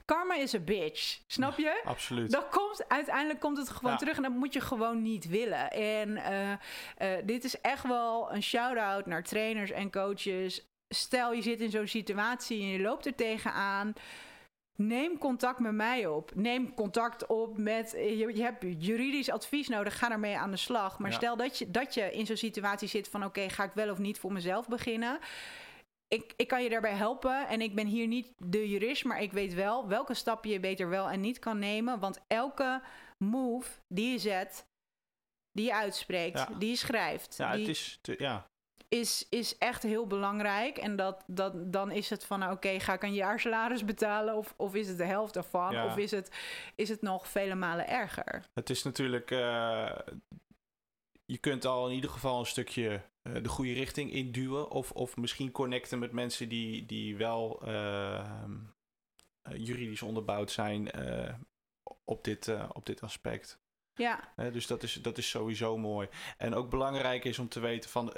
Karma 0.04 0.34
is 0.34 0.52
een 0.52 0.64
bitch, 0.64 1.20
snap 1.26 1.58
je? 1.58 1.82
Absoluut. 1.84 2.30
Dat 2.30 2.48
komt, 2.48 2.88
uiteindelijk 2.88 3.40
komt 3.40 3.56
het 3.56 3.70
gewoon 3.70 3.92
ja. 3.92 3.98
terug 3.98 4.16
en 4.16 4.22
dat 4.22 4.32
moet 4.32 4.52
je 4.52 4.60
gewoon 4.60 5.02
niet 5.02 5.28
willen. 5.28 5.70
En 5.70 6.08
uh, 6.08 7.16
dit 7.24 7.44
is 7.44 7.60
echt 7.60 7.86
wel 7.86 8.32
een 8.32 8.42
shout-out 8.42 9.06
naar 9.06 9.22
trainers 9.22 9.70
en 9.70 9.90
coaches 9.90 10.66
stel 10.88 11.32
je 11.32 11.42
zit 11.42 11.60
in 11.60 11.70
zo'n 11.70 11.86
situatie 11.86 12.60
en 12.60 12.68
je 12.68 12.80
loopt 12.80 13.06
er 13.06 13.14
tegenaan. 13.14 13.92
Neem 14.76 15.18
contact 15.18 15.58
met 15.58 15.72
mij 15.72 16.06
op. 16.06 16.30
Neem 16.34 16.74
contact 16.74 17.26
op 17.26 17.58
met. 17.58 17.90
Je, 17.90 18.30
je 18.34 18.42
hebt 18.42 18.64
juridisch 18.78 19.30
advies 19.30 19.68
nodig. 19.68 19.98
Ga 19.98 20.10
ermee 20.10 20.38
aan 20.38 20.50
de 20.50 20.56
slag. 20.56 20.98
Maar 20.98 21.12
stel 21.12 21.36
dat 21.36 21.58
je, 21.58 21.70
dat 21.70 21.94
je 21.94 22.12
in 22.12 22.26
zo'n 22.26 22.36
situatie 22.36 22.88
zit 22.88 23.08
van: 23.08 23.24
oké, 23.24 23.48
ga 23.48 23.64
ik 23.64 23.72
wel 23.74 23.90
of 23.90 23.98
niet 23.98 24.18
voor 24.18 24.32
mezelf 24.32 24.68
beginnen? 24.68 25.18
Ik, 26.08 26.32
ik 26.36 26.48
kan 26.48 26.62
je 26.62 26.68
daarbij 26.68 26.94
helpen. 26.94 27.48
En 27.48 27.60
ik 27.60 27.74
ben 27.74 27.86
hier 27.86 28.06
niet 28.06 28.32
de 28.38 28.68
jurist, 28.68 29.04
maar 29.04 29.22
ik 29.22 29.32
weet 29.32 29.54
wel 29.54 29.88
welke 29.88 30.14
stappen 30.14 30.50
je 30.50 30.60
beter 30.60 30.88
wel 30.88 31.10
en 31.10 31.20
niet 31.20 31.38
kan 31.38 31.58
nemen. 31.58 31.98
Want 31.98 32.20
elke 32.26 32.82
move 33.18 33.70
die 33.88 34.12
je 34.12 34.18
zet, 34.18 34.66
die 35.52 35.64
je 35.64 35.74
uitspreekt, 35.74 36.46
die 36.58 36.70
je 36.70 36.76
schrijft. 36.76 37.36
Ja, 37.36 37.52
die... 37.52 37.60
het 37.60 37.76
is. 37.76 37.98
Te, 38.00 38.14
ja, 38.18 38.46
is, 38.88 39.26
is 39.30 39.58
echt 39.58 39.82
heel 39.82 40.06
belangrijk. 40.06 40.76
En 40.76 40.96
dat, 40.96 41.24
dat, 41.26 41.72
dan 41.72 41.90
is 41.90 42.10
het 42.10 42.24
van, 42.24 42.38
nou, 42.38 42.52
oké, 42.52 42.80
ga 42.80 42.92
ik 42.92 43.02
een 43.02 43.14
jaarsalaris 43.14 43.84
betalen? 43.84 44.34
Of, 44.34 44.54
of 44.56 44.74
is 44.74 44.88
het 44.88 44.98
de 44.98 45.04
helft 45.04 45.34
daarvan? 45.34 45.72
Ja. 45.72 45.86
Of 45.86 45.96
is 45.96 46.10
het, 46.10 46.30
is 46.74 46.88
het 46.88 47.02
nog 47.02 47.28
vele 47.28 47.54
malen 47.54 47.88
erger? 47.88 48.44
Het 48.54 48.70
is 48.70 48.82
natuurlijk... 48.82 49.30
Uh, 49.30 49.98
je 51.26 51.38
kunt 51.38 51.64
al 51.64 51.88
in 51.88 51.94
ieder 51.94 52.10
geval 52.10 52.38
een 52.38 52.46
stukje 52.46 53.02
uh, 53.28 53.42
de 53.42 53.48
goede 53.48 53.72
richting 53.72 54.12
induwen. 54.12 54.70
Of, 54.70 54.92
of 54.92 55.16
misschien 55.16 55.50
connecten 55.50 55.98
met 55.98 56.12
mensen 56.12 56.48
die, 56.48 56.86
die 56.86 57.16
wel 57.16 57.68
uh, 57.68 58.30
juridisch 59.56 60.02
onderbouwd 60.02 60.50
zijn 60.50 60.90
op, 62.04 62.24
dit, 62.24 62.56
op 62.72 62.86
dit 62.86 63.00
aspect. 63.00 63.62
Ja. 63.94 64.32
dus 64.36 64.66
dat 64.66 64.82
is, 64.82 64.92
dat 64.92 65.18
is 65.18 65.28
sowieso 65.28 65.78
mooi. 65.78 66.08
En 66.36 66.54
ook 66.54 66.70
belangrijk 66.70 67.24
is 67.24 67.38
om 67.38 67.48
te 67.48 67.60
weten 67.60 67.90
van 67.90 68.12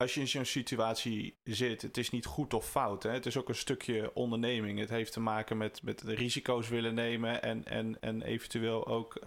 als 0.00 0.14
je 0.14 0.20
in 0.20 0.28
zo'n 0.28 0.44
situatie 0.44 1.38
zit, 1.44 1.82
het 1.82 1.96
is 1.96 2.10
niet 2.10 2.26
goed 2.26 2.54
of 2.54 2.70
fout. 2.70 3.02
Hè? 3.02 3.10
Het 3.10 3.26
is 3.26 3.36
ook 3.36 3.48
een 3.48 3.54
stukje 3.54 4.14
onderneming. 4.14 4.78
Het 4.78 4.88
heeft 4.88 5.12
te 5.12 5.20
maken 5.20 5.56
met, 5.56 5.82
met 5.82 5.98
de 5.98 6.14
risico's 6.14 6.68
willen 6.68 6.94
nemen 6.94 7.42
en, 7.42 7.64
en, 7.64 8.00
en 8.00 8.22
eventueel 8.22 8.86
ook 8.86 9.14
uh, 9.20 9.26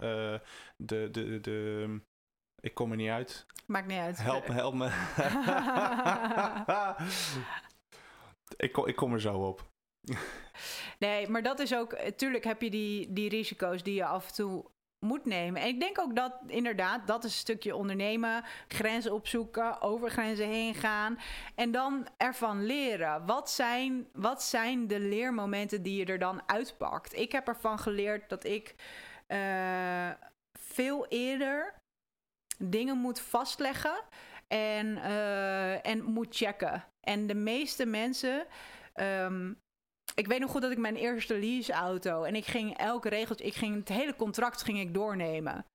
de, 0.76 1.08
de, 1.10 1.40
de. 1.40 2.00
Ik 2.64 2.74
kom 2.74 2.90
er 2.90 2.96
niet 2.96 3.10
uit. 3.10 3.46
Maakt 3.66 3.86
niet 3.86 3.98
uit. 3.98 4.22
Help 4.22 4.48
me, 4.48 4.54
help 4.54 4.74
me. 4.74 4.86
ik, 8.66 8.72
kom, 8.72 8.86
ik 8.86 8.96
kom 8.96 9.12
er 9.12 9.20
zo 9.20 9.38
op. 9.38 9.64
nee, 10.98 11.28
maar 11.28 11.42
dat 11.42 11.58
is 11.58 11.74
ook. 11.74 11.92
Tuurlijk 12.16 12.44
heb 12.44 12.62
je 12.62 12.70
die, 12.70 13.12
die 13.12 13.28
risico's 13.28 13.82
die 13.82 13.94
je 13.94 14.04
af 14.04 14.26
en 14.26 14.34
toe 14.34 14.64
moet 14.98 15.24
nemen. 15.24 15.62
En 15.62 15.68
ik 15.68 15.80
denk 15.80 15.98
ook 15.98 16.16
dat 16.16 16.32
inderdaad, 16.46 17.06
dat 17.06 17.24
is 17.24 17.32
een 17.32 17.38
stukje 17.38 17.76
ondernemen, 17.76 18.44
grenzen 18.68 19.12
opzoeken, 19.12 19.80
over 19.80 20.10
grenzen 20.10 20.48
heen 20.48 20.74
gaan 20.74 21.18
en 21.54 21.70
dan 21.70 22.08
ervan 22.16 22.64
leren. 22.66 23.26
Wat 23.26 23.50
zijn, 23.50 24.08
wat 24.12 24.42
zijn 24.42 24.86
de 24.86 25.00
leermomenten 25.00 25.82
die 25.82 25.96
je 25.96 26.04
er 26.04 26.18
dan 26.18 26.42
uitpakt? 26.46 27.16
Ik 27.16 27.32
heb 27.32 27.48
ervan 27.48 27.78
geleerd 27.78 28.28
dat 28.28 28.44
ik 28.44 28.74
uh, 29.28 30.10
veel 30.52 31.06
eerder 31.06 31.82
dingen 32.58 32.96
moet 32.96 33.20
vastleggen 33.20 34.00
en, 34.48 34.86
uh, 34.86 35.86
en 35.86 36.02
moet 36.02 36.36
checken. 36.36 36.84
En 37.00 37.26
de 37.26 37.34
meeste 37.34 37.86
mensen 37.86 38.46
um, 38.94 39.62
ik 40.14 40.26
weet 40.26 40.40
nog 40.40 40.50
goed 40.50 40.62
dat 40.62 40.70
ik 40.70 40.78
mijn 40.78 40.96
eerste 40.96 41.38
leaseauto 41.38 42.22
en 42.22 42.34
ik 42.34 42.46
ging 42.46 42.76
elke 42.78 43.08
regel, 43.08 43.36
ik 43.38 43.54
ging 43.54 43.74
het 43.74 43.88
hele 43.88 44.16
contract 44.16 44.62
ging 44.62 44.80
ik 44.80 44.94
doornemen. 44.94 45.66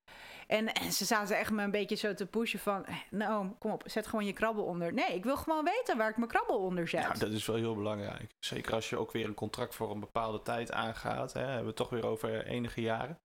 En, 0.46 0.72
en 0.72 0.92
ze 0.92 1.04
zaten 1.04 1.38
echt 1.38 1.50
me 1.50 1.62
een 1.62 1.70
beetje 1.70 1.96
zo 1.96 2.14
te 2.14 2.26
pushen 2.26 2.58
van... 2.58 2.86
Nou, 3.10 3.48
kom 3.58 3.70
op, 3.70 3.82
zet 3.86 4.06
gewoon 4.06 4.24
je 4.24 4.32
krabbel 4.32 4.64
onder. 4.64 4.92
Nee, 4.92 5.14
ik 5.14 5.24
wil 5.24 5.36
gewoon 5.36 5.64
weten 5.64 5.96
waar 5.96 6.08
ik 6.08 6.16
mijn 6.16 6.30
krabbel 6.30 6.58
onder 6.58 6.88
zet. 6.88 7.02
Ja, 7.02 7.12
dat 7.12 7.30
is 7.30 7.46
wel 7.46 7.56
heel 7.56 7.74
belangrijk. 7.74 8.30
Zeker 8.38 8.74
als 8.74 8.90
je 8.90 8.96
ook 8.96 9.12
weer 9.12 9.24
een 9.24 9.34
contract 9.34 9.74
voor 9.74 9.90
een 9.90 10.00
bepaalde 10.00 10.42
tijd 10.42 10.72
aangaat. 10.72 11.32
Hè, 11.32 11.40
hebben 11.40 11.60
we 11.60 11.66
het 11.66 11.76
toch 11.76 11.90
weer 11.90 12.06
over 12.06 12.46
enige 12.46 12.80
jaren. 12.80 13.18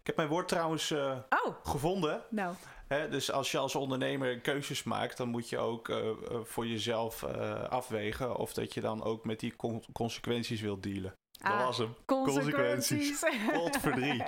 Ik 0.00 0.06
heb 0.06 0.16
mijn 0.16 0.28
woord 0.28 0.48
trouwens 0.48 0.90
uh, 0.90 1.16
oh. 1.44 1.54
gevonden. 1.62 2.22
Nou. 2.30 2.54
Hè, 2.88 3.08
dus 3.08 3.32
als 3.32 3.50
je 3.50 3.58
als 3.58 3.74
ondernemer 3.74 4.40
keuzes 4.40 4.82
maakt, 4.82 5.16
dan 5.16 5.28
moet 5.28 5.48
je 5.48 5.58
ook 5.58 5.88
uh, 5.88 5.98
voor 6.42 6.66
jezelf 6.66 7.22
uh, 7.22 7.62
afwegen 7.62 8.36
of 8.36 8.52
dat 8.52 8.74
je 8.74 8.80
dan 8.80 9.02
ook 9.02 9.24
met 9.24 9.40
die 9.40 9.56
con 9.56 9.82
consequenties 9.92 10.60
wilt 10.60 10.82
dealen. 10.82 11.14
Dat 11.38 11.52
ah, 11.52 11.64
was 11.64 11.78
hem. 11.78 11.94
Consequenties. 12.06 13.24
Potverdrie. 13.52 14.24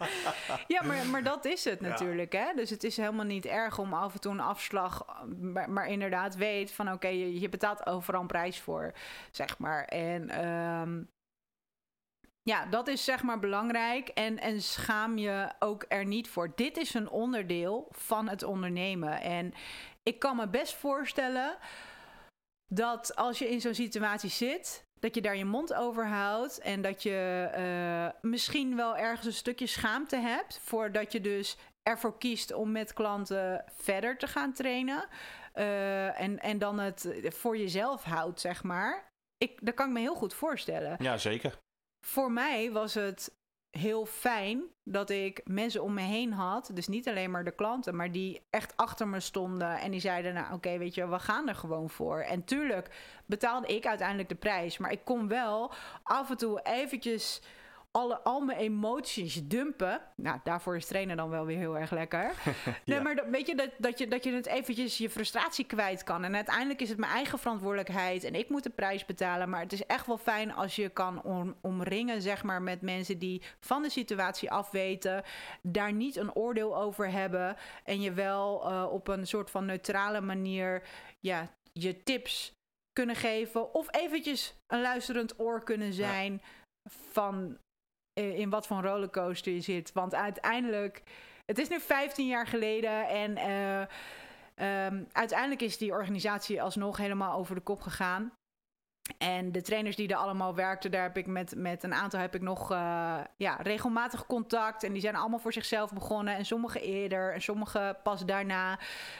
ja, 0.74 0.82
maar, 0.84 1.06
maar 1.06 1.22
dat 1.22 1.44
is 1.44 1.64
het 1.64 1.80
natuurlijk. 1.80 2.32
Hè? 2.32 2.52
Dus 2.54 2.70
het 2.70 2.84
is 2.84 2.96
helemaal 2.96 3.24
niet 3.24 3.46
erg 3.46 3.78
om 3.78 3.94
af 3.94 4.14
en 4.14 4.20
toe 4.20 4.32
een 4.32 4.40
afslag... 4.40 5.04
maar, 5.40 5.70
maar 5.70 5.86
inderdaad 5.86 6.36
weet 6.36 6.72
van 6.72 6.86
oké, 6.86 6.94
okay, 6.94 7.16
je, 7.16 7.40
je, 7.40 7.48
betaalt 7.48 7.86
overal 7.86 8.20
een 8.20 8.26
prijs 8.26 8.60
voor, 8.60 8.92
zeg 9.30 9.58
maar. 9.58 9.84
En 9.84 10.48
um, 10.48 11.08
ja, 12.44 12.66
dat 12.66 12.88
is 12.88 13.04
zeg 13.04 13.22
maar 13.22 13.38
belangrijk. 13.38 14.08
En, 14.08 14.38
en 14.38 14.62
schaam 14.62 15.18
je 15.18 15.52
ook 15.58 15.84
er 15.88 16.04
niet 16.04 16.28
voor. 16.28 16.52
Dit 16.54 16.76
is 16.76 16.94
een 16.94 17.08
onderdeel 17.08 17.88
van 17.90 18.28
het 18.28 18.42
ondernemen. 18.42 19.20
En 19.20 19.54
ik 20.02 20.18
kan 20.18 20.36
me 20.36 20.48
best 20.48 20.74
voorstellen 20.74 21.56
dat 22.66 23.16
als 23.16 23.38
je 23.38 23.50
in 23.50 23.60
zo'n 23.60 23.74
situatie 23.74 24.30
zit, 24.30 24.84
dat 25.00 25.14
je 25.14 25.20
daar 25.20 25.36
je 25.36 25.44
mond 25.44 25.74
over 25.74 26.06
houdt. 26.06 26.58
En 26.58 26.82
dat 26.82 27.02
je 27.02 27.50
uh, 27.56 28.30
misschien 28.30 28.76
wel 28.76 28.96
ergens 28.96 29.26
een 29.26 29.32
stukje 29.32 29.66
schaamte 29.66 30.16
hebt. 30.16 30.60
Voordat 30.62 31.12
je 31.12 31.20
dus 31.20 31.56
ervoor 31.82 32.18
kiest 32.18 32.52
om 32.52 32.72
met 32.72 32.92
klanten 32.92 33.64
verder 33.76 34.18
te 34.18 34.26
gaan 34.26 34.52
trainen. 34.52 35.08
Uh, 35.54 36.20
en, 36.20 36.38
en 36.38 36.58
dan 36.58 36.78
het 36.78 37.08
voor 37.22 37.56
jezelf 37.56 38.02
houdt, 38.02 38.40
zeg 38.40 38.62
maar. 38.62 39.12
Ik, 39.36 39.58
dat 39.62 39.74
kan 39.74 39.86
ik 39.86 39.92
me 39.92 40.00
heel 40.00 40.14
goed 40.14 40.34
voorstellen. 40.34 40.96
Ja, 40.98 41.16
zeker 41.16 41.62
voor 42.04 42.32
mij 42.32 42.72
was 42.72 42.94
het 42.94 43.32
heel 43.70 44.06
fijn 44.06 44.62
dat 44.82 45.10
ik 45.10 45.40
mensen 45.44 45.82
om 45.82 45.94
me 45.94 46.00
heen 46.00 46.32
had. 46.32 46.70
Dus 46.74 46.88
niet 46.88 47.08
alleen 47.08 47.30
maar 47.30 47.44
de 47.44 47.54
klanten, 47.54 47.96
maar 47.96 48.12
die 48.12 48.42
echt 48.50 48.76
achter 48.76 49.08
me 49.08 49.20
stonden. 49.20 49.78
En 49.78 49.90
die 49.90 50.00
zeiden, 50.00 50.34
nou 50.34 50.54
oké, 50.54 50.78
weet 50.78 50.94
je, 50.94 51.08
we 51.08 51.18
gaan 51.18 51.48
er 51.48 51.54
gewoon 51.54 51.90
voor. 51.90 52.18
En 52.18 52.44
tuurlijk 52.44 52.90
betaalde 53.26 53.66
ik 53.66 53.86
uiteindelijk 53.86 54.28
de 54.28 54.34
prijs. 54.34 54.78
Maar 54.78 54.92
ik 54.92 55.04
kon 55.04 55.28
wel 55.28 55.72
af 56.02 56.30
en 56.30 56.36
toe 56.36 56.60
eventjes 56.62 57.40
alle, 57.96 58.20
al 58.20 58.40
mijn 58.40 58.58
emoties 58.58 59.46
dumpen. 59.46 60.00
Nou, 60.16 60.40
daarvoor 60.44 60.76
is 60.76 60.86
trainen 60.86 61.16
dan 61.16 61.30
wel 61.30 61.46
weer 61.46 61.58
heel 61.58 61.78
erg 61.78 61.90
lekker. 61.90 62.32
Nee, 62.84 63.00
maar 63.00 63.14
dat, 63.14 63.26
weet 63.26 63.46
je, 63.46 63.54
dat, 63.54 63.70
dat 63.78 63.98
je, 63.98 64.08
dat 64.08 64.24
je 64.24 64.32
het 64.32 64.46
eventjes 64.46 64.98
je 64.98 65.10
frustratie 65.10 65.64
kwijt 65.64 66.04
kan. 66.04 66.24
En 66.24 66.34
uiteindelijk 66.34 66.80
is 66.80 66.88
het 66.88 66.98
mijn 66.98 67.12
eigen 67.12 67.38
verantwoordelijkheid 67.38 68.24
en 68.24 68.34
ik 68.34 68.48
moet 68.48 68.62
de 68.62 68.70
prijs 68.70 69.04
betalen. 69.04 69.48
Maar 69.48 69.60
het 69.60 69.72
is 69.72 69.86
echt 69.86 70.06
wel 70.06 70.18
fijn 70.18 70.52
als 70.52 70.76
je 70.76 70.88
kan 70.88 71.22
om, 71.22 71.56
omringen, 71.60 72.22
zeg 72.22 72.42
maar, 72.42 72.62
met 72.62 72.80
mensen 72.80 73.18
die 73.18 73.42
van 73.60 73.82
de 73.82 73.90
situatie 73.90 74.50
afweten. 74.50 75.22
Daar 75.62 75.92
niet 75.92 76.16
een 76.16 76.34
oordeel 76.34 76.76
over 76.76 77.10
hebben. 77.10 77.56
En 77.84 78.00
je 78.00 78.12
wel 78.12 78.70
uh, 78.70 78.92
op 78.92 79.08
een 79.08 79.26
soort 79.26 79.50
van 79.50 79.64
neutrale 79.64 80.20
manier 80.20 80.82
ja, 81.20 81.48
je 81.72 82.02
tips 82.02 82.52
kunnen 82.92 83.16
geven. 83.16 83.74
Of 83.74 83.94
eventjes 83.94 84.54
een 84.66 84.80
luisterend 84.80 85.40
oor 85.40 85.62
kunnen 85.62 85.92
zijn. 85.92 86.42
van 87.12 87.58
eh, 87.58 87.63
in 88.14 88.50
wat 88.50 88.66
voor 88.66 88.82
rollercoaster 88.82 89.52
je 89.52 89.60
zit. 89.60 89.92
Want 89.92 90.14
uiteindelijk, 90.14 91.02
het 91.46 91.58
is 91.58 91.68
nu 91.68 91.80
15 91.80 92.26
jaar 92.26 92.46
geleden 92.46 93.08
en 93.08 93.36
uh, 93.36 94.86
um, 94.86 95.06
uiteindelijk 95.12 95.62
is 95.62 95.78
die 95.78 95.92
organisatie 95.92 96.62
alsnog 96.62 96.96
helemaal 96.96 97.38
over 97.38 97.54
de 97.54 97.60
kop 97.60 97.80
gegaan. 97.80 98.32
En 99.18 99.52
de 99.52 99.62
trainers 99.62 99.96
die 99.96 100.08
er 100.08 100.16
allemaal 100.16 100.54
werkten, 100.54 100.90
daar 100.90 101.02
heb 101.02 101.16
ik 101.16 101.26
met, 101.26 101.54
met 101.56 101.82
een 101.82 101.94
aantal 101.94 102.20
heb 102.20 102.34
ik 102.34 102.42
nog 102.42 102.72
uh, 102.72 103.20
ja, 103.36 103.56
regelmatig 103.56 104.26
contact. 104.26 104.82
En 104.82 104.92
die 104.92 105.02
zijn 105.02 105.16
allemaal 105.16 105.38
voor 105.38 105.52
zichzelf 105.52 105.92
begonnen. 105.92 106.36
En 106.36 106.46
sommige 106.46 106.80
eerder 106.80 107.32
en 107.32 107.42
sommige 107.42 107.96
pas 108.02 108.24
daarna. 108.24 108.78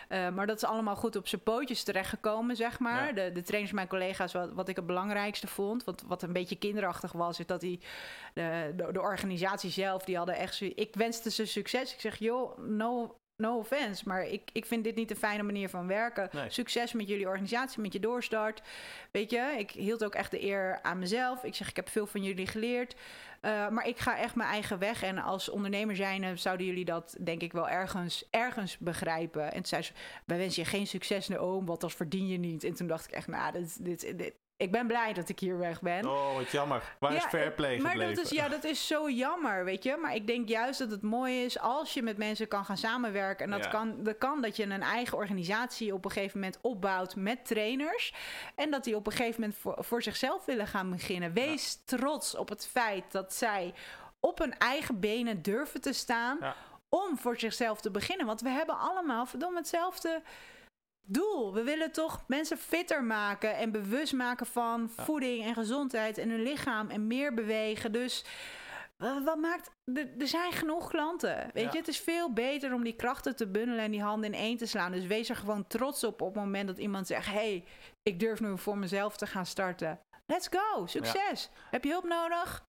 Uh, 0.08 0.28
maar 0.28 0.46
dat 0.46 0.56
is 0.56 0.64
allemaal 0.64 0.96
goed 0.96 1.16
op 1.16 1.28
zijn 1.28 1.42
pootjes 1.42 1.82
terechtgekomen, 1.82 2.56
zeg 2.56 2.78
maar. 2.78 3.14
De, 3.14 3.32
de 3.32 3.42
trainers, 3.42 3.72
mijn 3.72 3.88
collega's, 3.88 4.32
wat, 4.32 4.52
wat 4.52 4.68
ik 4.68 4.76
het 4.76 4.86
belangrijkste 4.86 5.46
vond. 5.46 5.84
Wat, 5.84 6.04
wat 6.06 6.22
een 6.22 6.32
beetje 6.32 6.56
kinderachtig 6.56 7.12
was, 7.12 7.38
is 7.38 7.46
dat 7.46 7.60
die, 7.60 7.80
de, 8.34 8.72
de, 8.76 8.92
de 8.92 9.00
organisatie 9.00 9.70
zelf, 9.70 10.04
die 10.04 10.16
hadden 10.16 10.36
echt... 10.36 10.60
Ik 10.60 10.94
wenste 10.94 11.30
ze 11.30 11.46
succes. 11.46 11.94
Ik 11.94 12.00
zeg, 12.00 12.16
joh, 12.18 12.58
no, 12.58 13.16
no 13.36 13.58
offense, 13.58 14.02
maar 14.06 14.26
ik, 14.26 14.50
ik 14.52 14.66
vind 14.66 14.84
dit 14.84 14.94
niet 14.94 15.10
een 15.10 15.16
fijne 15.16 15.42
manier 15.42 15.68
van 15.68 15.86
werken. 15.86 16.30
Succes 16.48 16.92
met 16.92 17.08
jullie 17.08 17.26
organisatie, 17.26 17.80
met 17.80 17.92
je 17.92 18.00
doorstart. 18.00 18.62
Weet 19.10 19.30
je, 19.30 19.54
ik 19.58 19.70
hield 19.70 20.04
ook 20.04 20.14
echt 20.14 20.30
de 20.30 20.42
eer 20.42 20.78
aan 20.82 20.98
mezelf. 20.98 21.44
Ik 21.44 21.54
zeg, 21.54 21.68
ik 21.68 21.76
heb 21.76 21.88
veel 21.88 22.06
van 22.06 22.22
jullie 22.22 22.46
geleerd. 22.46 22.94
Uh, 23.42 23.68
maar 23.68 23.86
ik 23.86 23.98
ga 23.98 24.18
echt 24.18 24.34
mijn 24.34 24.48
eigen 24.48 24.78
weg. 24.78 25.02
En 25.02 25.18
als 25.18 25.48
ondernemer 25.48 25.96
zijn 25.96 26.38
zouden 26.38 26.66
jullie 26.66 26.84
dat 26.84 27.16
denk 27.20 27.42
ik 27.42 27.52
wel 27.52 27.68
ergens, 27.68 28.28
ergens 28.30 28.78
begrijpen. 28.78 29.44
En 29.44 29.52
toen 29.52 29.66
zei 29.66 29.82
ze, 29.82 29.92
wij 30.24 30.38
wensen 30.38 30.62
je 30.62 30.68
geen 30.68 30.86
succes 30.86 31.36
oom, 31.36 31.66
want 31.66 31.80
dat 31.80 31.92
verdien 31.92 32.28
je 32.28 32.38
niet. 32.38 32.64
En 32.64 32.74
toen 32.74 32.86
dacht 32.86 33.04
ik 33.04 33.10
echt, 33.12 33.26
nou, 33.26 33.52
dit, 33.52 33.84
dit, 33.84 34.18
dit, 34.18 34.34
ik 34.56 34.72
ben 34.72 34.86
blij 34.86 35.12
dat 35.12 35.28
ik 35.28 35.38
hier 35.38 35.58
weg 35.58 35.80
ben. 35.80 36.08
Oh, 36.08 36.34
wat 36.34 36.50
jammer. 36.50 36.96
Waar 36.98 37.14
is 37.14 37.24
Fairplay 37.24 37.78
maar 37.78 37.98
dat 37.98 38.18
is, 38.18 38.30
ja, 38.30 38.48
dat 38.48 38.64
is 38.64 38.86
zo 38.86 39.10
jammer, 39.10 39.64
weet 39.64 39.82
je. 39.82 39.96
Maar 39.96 40.14
ik 40.14 40.26
denk 40.26 40.48
juist 40.48 40.78
dat 40.78 40.90
het 40.90 41.02
mooi 41.02 41.44
is 41.44 41.58
als 41.58 41.94
je 41.94 42.02
met 42.02 42.16
mensen 42.16 42.48
kan 42.48 42.64
gaan 42.64 42.76
samenwerken. 42.76 43.44
En 43.44 43.58
dat, 43.58 43.68
kan, 43.68 44.02
dat 44.02 44.18
kan 44.18 44.42
dat 44.42 44.56
je 44.56 44.62
een 44.62 44.82
eigen 44.82 45.18
organisatie 45.18 45.94
op 45.94 46.04
een 46.04 46.10
gegeven 46.10 46.40
moment 46.40 46.58
opbouwt 46.60 47.16
met 47.16 47.46
trainers. 47.46 48.14
En 48.54 48.70
dat 48.70 48.84
die 48.84 48.96
op 48.96 49.06
een 49.06 49.12
gegeven 49.12 49.40
moment 49.40 49.58
voor, 49.58 49.76
voor 49.78 50.02
zichzelf 50.02 50.44
willen 50.44 50.66
gaan 50.66 50.90
beginnen. 50.90 51.32
Wees 51.32 51.82
trots 51.84 52.36
op 52.36 52.48
het 52.48 52.66
feit 52.66 53.12
dat 53.12 53.34
zij 53.34 53.74
op 54.20 54.38
hun 54.38 54.58
eigen 54.58 55.00
benen 55.00 55.42
durven 55.42 55.80
te 55.80 55.92
staan... 55.92 56.38
om 56.88 57.18
voor 57.18 57.38
zichzelf 57.38 57.80
te 57.80 57.90
beginnen. 57.90 58.26
Want 58.26 58.40
we 58.40 58.48
hebben 58.48 58.78
allemaal 58.78 59.26
verdomme 59.26 59.58
hetzelfde 59.58 60.22
doel. 61.06 61.54
We 61.54 61.62
willen 61.62 61.92
toch 61.92 62.24
mensen 62.26 62.58
fitter 62.58 63.04
maken 63.04 63.56
en 63.56 63.70
bewust 63.70 64.12
maken 64.12 64.46
van 64.46 64.90
voeding 64.96 65.44
en 65.44 65.54
gezondheid 65.54 66.18
en 66.18 66.30
hun 66.30 66.42
lichaam 66.42 66.90
en 66.90 67.06
meer 67.06 67.34
bewegen. 67.34 67.92
Dus 67.92 68.24
wat 69.24 69.38
maakt. 69.38 69.70
Er 70.18 70.28
zijn 70.28 70.52
genoeg 70.52 70.88
klanten. 70.88 71.50
Weet 71.52 71.72
je, 71.72 71.78
het 71.78 71.88
is 71.88 72.00
veel 72.00 72.32
beter 72.32 72.72
om 72.72 72.84
die 72.84 72.96
krachten 72.96 73.36
te 73.36 73.46
bundelen 73.46 73.84
en 73.84 73.90
die 73.90 74.02
handen 74.02 74.32
in 74.32 74.40
één 74.40 74.56
te 74.56 74.66
slaan. 74.66 74.92
Dus 74.92 75.06
wees 75.06 75.28
er 75.28 75.36
gewoon 75.36 75.66
trots 75.66 76.04
op 76.04 76.20
op 76.20 76.34
het 76.34 76.44
moment 76.44 76.66
dat 76.66 76.78
iemand 76.78 77.06
zegt: 77.06 77.26
hey, 77.26 77.64
ik 78.02 78.20
durf 78.20 78.40
nu 78.40 78.58
voor 78.58 78.78
mezelf 78.78 79.16
te 79.16 79.26
gaan 79.26 79.46
starten. 79.46 80.00
Let's 80.26 80.48
go, 80.50 80.86
succes. 80.86 81.50
Heb 81.70 81.84
je 81.84 81.90
hulp 81.90 82.04
nodig? 82.04 82.64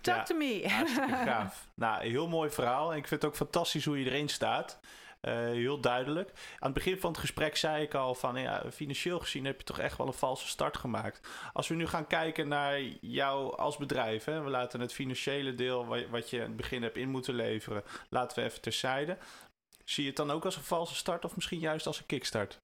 Talk 0.00 0.24
to 0.24 0.36
me. 0.36 0.62
Gaaf. 1.24 1.68
nou, 1.74 2.02
heel 2.02 2.28
mooi 2.28 2.50
verhaal. 2.50 2.92
En 2.92 2.98
ik 2.98 3.06
vind 3.08 3.22
het 3.22 3.30
ook 3.30 3.36
fantastisch 3.36 3.84
hoe 3.84 3.98
je 3.98 4.10
erin 4.10 4.28
staat. 4.28 4.80
Uh, 5.24 5.34
heel 5.34 5.80
duidelijk. 5.80 6.28
Aan 6.58 6.72
het 6.72 6.74
begin 6.74 6.98
van 6.98 7.10
het 7.10 7.20
gesprek 7.20 7.56
zei 7.56 7.82
ik 7.82 7.94
al 7.94 8.14
van 8.14 8.40
ja, 8.40 8.62
financieel 8.72 9.20
gezien 9.20 9.44
heb 9.44 9.58
je 9.58 9.64
toch 9.64 9.78
echt 9.78 9.98
wel 9.98 10.06
een 10.06 10.12
valse 10.12 10.48
start 10.48 10.76
gemaakt. 10.76 11.28
Als 11.52 11.68
we 11.68 11.74
nu 11.74 11.86
gaan 11.86 12.06
kijken 12.06 12.48
naar 12.48 12.80
jou 13.00 13.56
als 13.56 13.76
bedrijf, 13.76 14.24
hè, 14.24 14.42
we 14.42 14.50
laten 14.50 14.80
het 14.80 14.92
financiële 14.92 15.54
deel 15.54 15.86
wat 16.10 16.30
je 16.30 16.40
aan 16.40 16.46
het 16.46 16.56
begin 16.56 16.82
hebt 16.82 16.96
in 16.96 17.08
moeten 17.08 17.34
leveren, 17.34 17.82
laten 18.08 18.38
we 18.38 18.44
even 18.44 18.60
terzijde. 18.60 19.18
Zie 19.84 20.02
je 20.02 20.08
het 20.08 20.18
dan 20.18 20.30
ook 20.30 20.44
als 20.44 20.56
een 20.56 20.62
valse 20.62 20.94
start 20.94 21.24
of 21.24 21.34
misschien 21.34 21.58
juist 21.58 21.86
als 21.86 21.98
een 21.98 22.06
kickstart? 22.06 22.56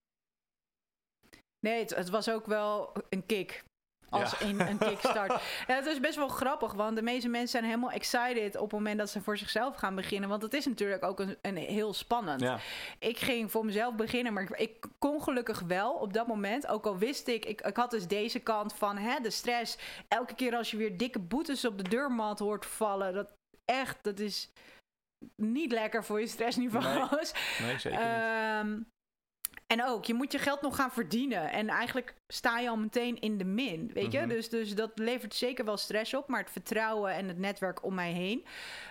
Nee, 1.67 1.85
het 1.85 2.11
was 2.11 2.31
ook 2.31 2.47
wel 2.47 2.93
een 3.09 3.27
kick 3.27 3.65
als 4.11 4.39
in 4.39 4.61
een 4.61 4.79
kickstart. 4.89 5.43
ja, 5.67 5.75
het 5.75 5.87
is 5.87 6.01
best 6.01 6.17
wel 6.17 6.29
grappig, 6.29 6.73
want 6.73 6.97
de 6.97 7.03
meeste 7.03 7.29
mensen 7.29 7.49
zijn 7.49 7.65
helemaal 7.65 7.91
excited 7.91 8.57
op 8.57 8.63
het 8.63 8.73
moment 8.73 8.99
dat 8.99 9.11
ze 9.11 9.23
voor 9.23 9.39
zichzelf 9.39 9.77
gaan 9.77 9.95
beginnen. 9.95 10.29
Want 10.29 10.43
het 10.43 10.55
is 10.55 10.67
natuurlijk 10.67 11.05
ook 11.05 11.21
een, 11.21 11.37
een 11.43 11.57
heel 11.57 11.93
spannend. 11.93 12.41
Ja. 12.41 12.59
Ik 12.99 13.19
ging 13.19 13.51
voor 13.51 13.65
mezelf 13.65 13.95
beginnen, 13.95 14.33
maar 14.33 14.43
ik, 14.43 14.51
ik, 14.51 14.87
kon 14.99 15.23
gelukkig 15.23 15.61
wel 15.61 15.93
op 15.93 16.13
dat 16.13 16.27
moment. 16.27 16.67
Ook 16.67 16.87
al 16.87 16.99
wist 16.99 17.29
ik, 17.29 17.45
ik, 17.45 17.61
ik 17.61 17.77
had 17.77 17.91
dus 17.91 18.07
deze 18.07 18.39
kant 18.39 18.75
van 18.75 18.97
hè, 18.97 19.21
de 19.21 19.31
stress. 19.31 19.79
Elke 20.09 20.35
keer 20.35 20.57
als 20.57 20.71
je 20.71 20.77
weer 20.77 20.97
dikke 20.97 21.19
boetes 21.19 21.65
op 21.65 21.79
de 21.79 21.89
deurmat 21.89 22.39
hoort 22.39 22.67
vallen, 22.67 23.15
dat 23.15 23.33
echt, 23.65 23.99
dat 24.03 24.19
is 24.19 24.51
niet 25.37 25.73
lekker 25.73 26.05
voor 26.05 26.21
je 26.21 26.27
stressniveaus. 26.27 27.33
Nee, 27.59 27.69
nee 27.69 27.79
zeker 27.79 27.99
niet. 27.99 28.67
Um, 28.67 28.87
En 29.71 29.85
ook, 29.85 30.05
je 30.05 30.15
moet 30.15 30.33
je 30.33 30.39
geld 30.39 30.63
nog 30.63 30.77
gaan 30.77 30.91
verdienen. 30.91 31.53
En 31.53 31.69
eigenlijk 31.69 32.15
sta 32.29 32.59
je 32.59 32.69
al 32.69 32.77
meteen 32.77 33.21
in 33.21 33.39
de 33.39 33.45
min, 33.45 33.91
weet 33.95 34.13
je? 34.13 34.19
Mhm. 34.19 34.29
dus, 34.29 34.49
dus 34.49 34.75
dat 34.75 34.91
levert 34.95 35.35
zeker 35.35 35.65
wel 35.65 35.77
stress 35.77 36.15
op. 36.15 36.29
Maar 36.29 36.41
het 36.41 36.51
vertrouwen 36.51 37.13
en 37.13 37.29
het 37.29 37.39
netwerk 37.39 37.85
om 37.85 37.95
mij 37.95 38.13
heen. 38.13 38.39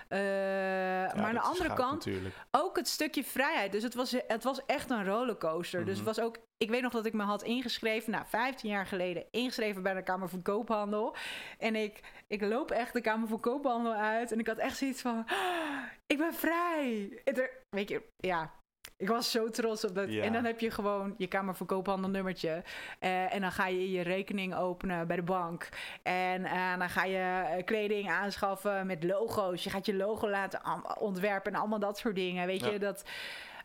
Uh, 0.10 0.20
maar 0.20 1.26
aan 1.26 1.34
de 1.34 1.40
andere 1.40 1.74
kant 1.74 2.08
ook 2.52 2.76
het 2.76 2.88
stukje 2.88 3.24
vrijheid. 3.24 3.72
Dus 3.72 3.84
het 3.84 3.94
was, 3.94 4.16
het 4.28 4.44
was 4.44 4.66
echt 4.66 4.90
een 4.90 5.06
rollercoaster. 5.06 5.80
Dus 5.80 5.98
het 5.98 6.06
mhm. 6.06 6.16
was 6.16 6.26
ook... 6.26 6.38
Ik 6.58 6.70
weet 6.70 6.82
nog 6.82 6.92
dat 6.92 7.06
ik 7.06 7.14
me 7.14 7.24
had 7.24 7.44
ingeschreven, 7.44 8.12
nou, 8.12 8.26
15 8.28 8.70
jaar 8.70 8.86
geleden, 8.86 9.26
ingeschreven 9.32 9.84
bij 9.84 9.94
de 9.94 10.04
Kamer 10.04 10.30
van 10.30 10.42
Koophandel. 10.42 11.16
En 11.58 11.76
ik, 11.76 12.00
ik 12.28 12.42
loop 12.42 12.72
echt 12.72 12.94
de 12.94 13.02
Kamer 13.02 13.28
van 13.28 13.40
Koophandel 13.40 13.94
uit. 13.94 14.32
En 14.32 14.40
ik 14.40 14.48
had 14.48 14.58
echt 14.58 14.78
zoiets 14.78 15.02
van, 15.02 15.26
ah, 15.28 15.84
ik 16.08 16.18
ben 16.18 16.34
vrij. 16.34 17.22
Er, 17.24 17.50
weet 17.70 17.90
je, 17.90 18.02
ja, 18.18 18.54
ik 19.00 19.08
was 19.08 19.32
zo 19.32 19.50
trots 19.50 19.86
op 19.86 19.96
dat. 19.96 20.10
En 20.10 20.34
dan 20.34 20.46
heb 20.46 20.60
je 20.60 20.72
gewoon 20.72 21.14
je 21.18 21.28
kamerverkoophandelnummertje. 21.28 22.64
Uh, 23.00 23.34
en 23.34 23.42
dan 23.42 23.52
ga 23.52 23.68
je 23.68 23.92
je 23.92 24.02
rekening 24.02 24.56
openen 24.56 25.08
bij 25.08 25.16
de 25.16 25.22
bank. 25.22 25.70
En 26.04 26.42
uh, 26.42 26.78
dan 26.78 26.90
ga 26.90 27.04
je 27.04 27.18
eh, 27.18 27.66
kleding 27.66 28.10
aanschaffen 28.10 28.88
met 28.88 29.04
logo's. 29.04 29.64
Je 29.64 29.70
gaat 29.70 29.86
je 29.86 29.96
logo 29.96 30.30
laten 30.30 30.62
ontwerpen 31.00 31.54
en 31.54 31.60
allemaal 31.60 31.80
dat 31.80 31.98
soort 31.98 32.16
dingen. 32.16 32.48
Weet 32.48 32.66
je, 32.66 32.80
dat, 32.80 33.04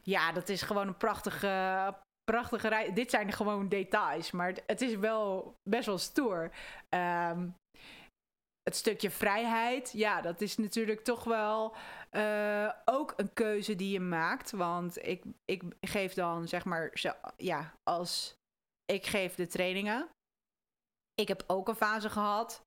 ja, 0.02 0.32
dat 0.32 0.48
is 0.48 0.62
gewoon 0.62 0.86
een 0.86 0.96
prachtige, 0.96 1.94
prachtige 2.24 2.68
rij. 2.68 2.92
Dit 2.92 3.10
zijn 3.10 3.32
gewoon 3.32 3.68
details, 3.68 4.30
maar 4.30 4.46
het, 4.46 4.62
het 4.66 4.80
is 4.80 4.96
wel 4.96 5.54
best 5.62 5.86
wel 5.86 5.98
stoer. 5.98 6.50
Um, 6.90 7.54
het 8.62 8.76
stukje 8.76 9.10
vrijheid, 9.10 9.92
ja, 9.92 10.20
dat 10.20 10.40
is 10.40 10.56
natuurlijk 10.56 11.04
toch 11.04 11.24
wel 11.24 11.74
uh, 12.16 12.72
ook 12.84 13.12
een 13.16 13.32
keuze 13.32 13.74
die 13.74 13.92
je 13.92 14.00
maakt. 14.00 14.50
Want 14.50 15.06
ik, 15.06 15.24
ik 15.44 15.62
geef 15.80 16.14
dan, 16.14 16.48
zeg 16.48 16.64
maar, 16.64 16.90
zo, 16.94 17.12
ja, 17.36 17.74
als 17.82 18.34
ik 18.84 19.06
geef 19.06 19.34
de 19.34 19.46
trainingen. 19.46 20.08
Ik 21.14 21.28
heb 21.28 21.44
ook 21.46 21.68
een 21.68 21.74
fase 21.74 22.10
gehad 22.10 22.60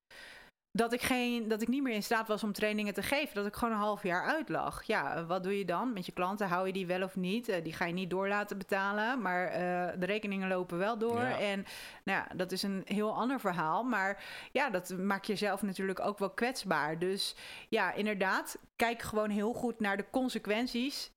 dat 0.77 0.93
ik, 0.93 1.01
geen, 1.01 1.47
dat 1.47 1.61
ik 1.61 1.67
niet 1.67 1.83
meer 1.83 1.93
in 1.93 2.03
staat 2.03 2.27
was 2.27 2.43
om 2.43 2.53
trainingen 2.53 2.93
te 2.93 3.01
geven. 3.01 3.35
Dat 3.35 3.45
ik 3.45 3.55
gewoon 3.55 3.73
een 3.73 3.79
half 3.79 4.03
jaar 4.03 4.25
uitlag. 4.25 4.83
Ja, 4.83 5.25
wat 5.25 5.43
doe 5.43 5.57
je 5.57 5.65
dan 5.65 5.93
met 5.93 6.05
je 6.05 6.11
klanten? 6.11 6.47
Hou 6.47 6.67
je 6.67 6.73
die 6.73 6.87
wel 6.87 7.03
of 7.03 7.15
niet? 7.15 7.49
Uh, 7.49 7.55
die 7.63 7.73
ga 7.73 7.85
je 7.85 7.93
niet 7.93 8.09
door 8.09 8.27
laten 8.27 8.57
betalen. 8.57 9.21
Maar 9.21 9.45
uh, 9.45 9.55
de 9.99 10.05
rekeningen 10.05 10.47
lopen 10.47 10.77
wel 10.77 10.97
door. 10.97 11.21
En 11.21 11.65
nou 12.03 12.19
ja, 12.19 12.27
dat 12.35 12.51
is 12.51 12.63
een 12.63 12.81
heel 12.85 13.13
ander 13.13 13.39
verhaal. 13.39 13.83
Maar 13.83 14.23
ja, 14.51 14.69
dat 14.69 14.97
maakt 14.97 15.27
jezelf 15.27 15.61
natuurlijk 15.61 15.99
ook 15.99 16.19
wel 16.19 16.29
kwetsbaar. 16.29 16.99
Dus 16.99 17.35
ja, 17.69 17.93
inderdaad, 17.93 18.57
kijk 18.75 19.01
gewoon 19.01 19.29
heel 19.29 19.53
goed 19.53 19.79
naar 19.79 19.97
de 19.97 20.05
consequenties 20.11 21.11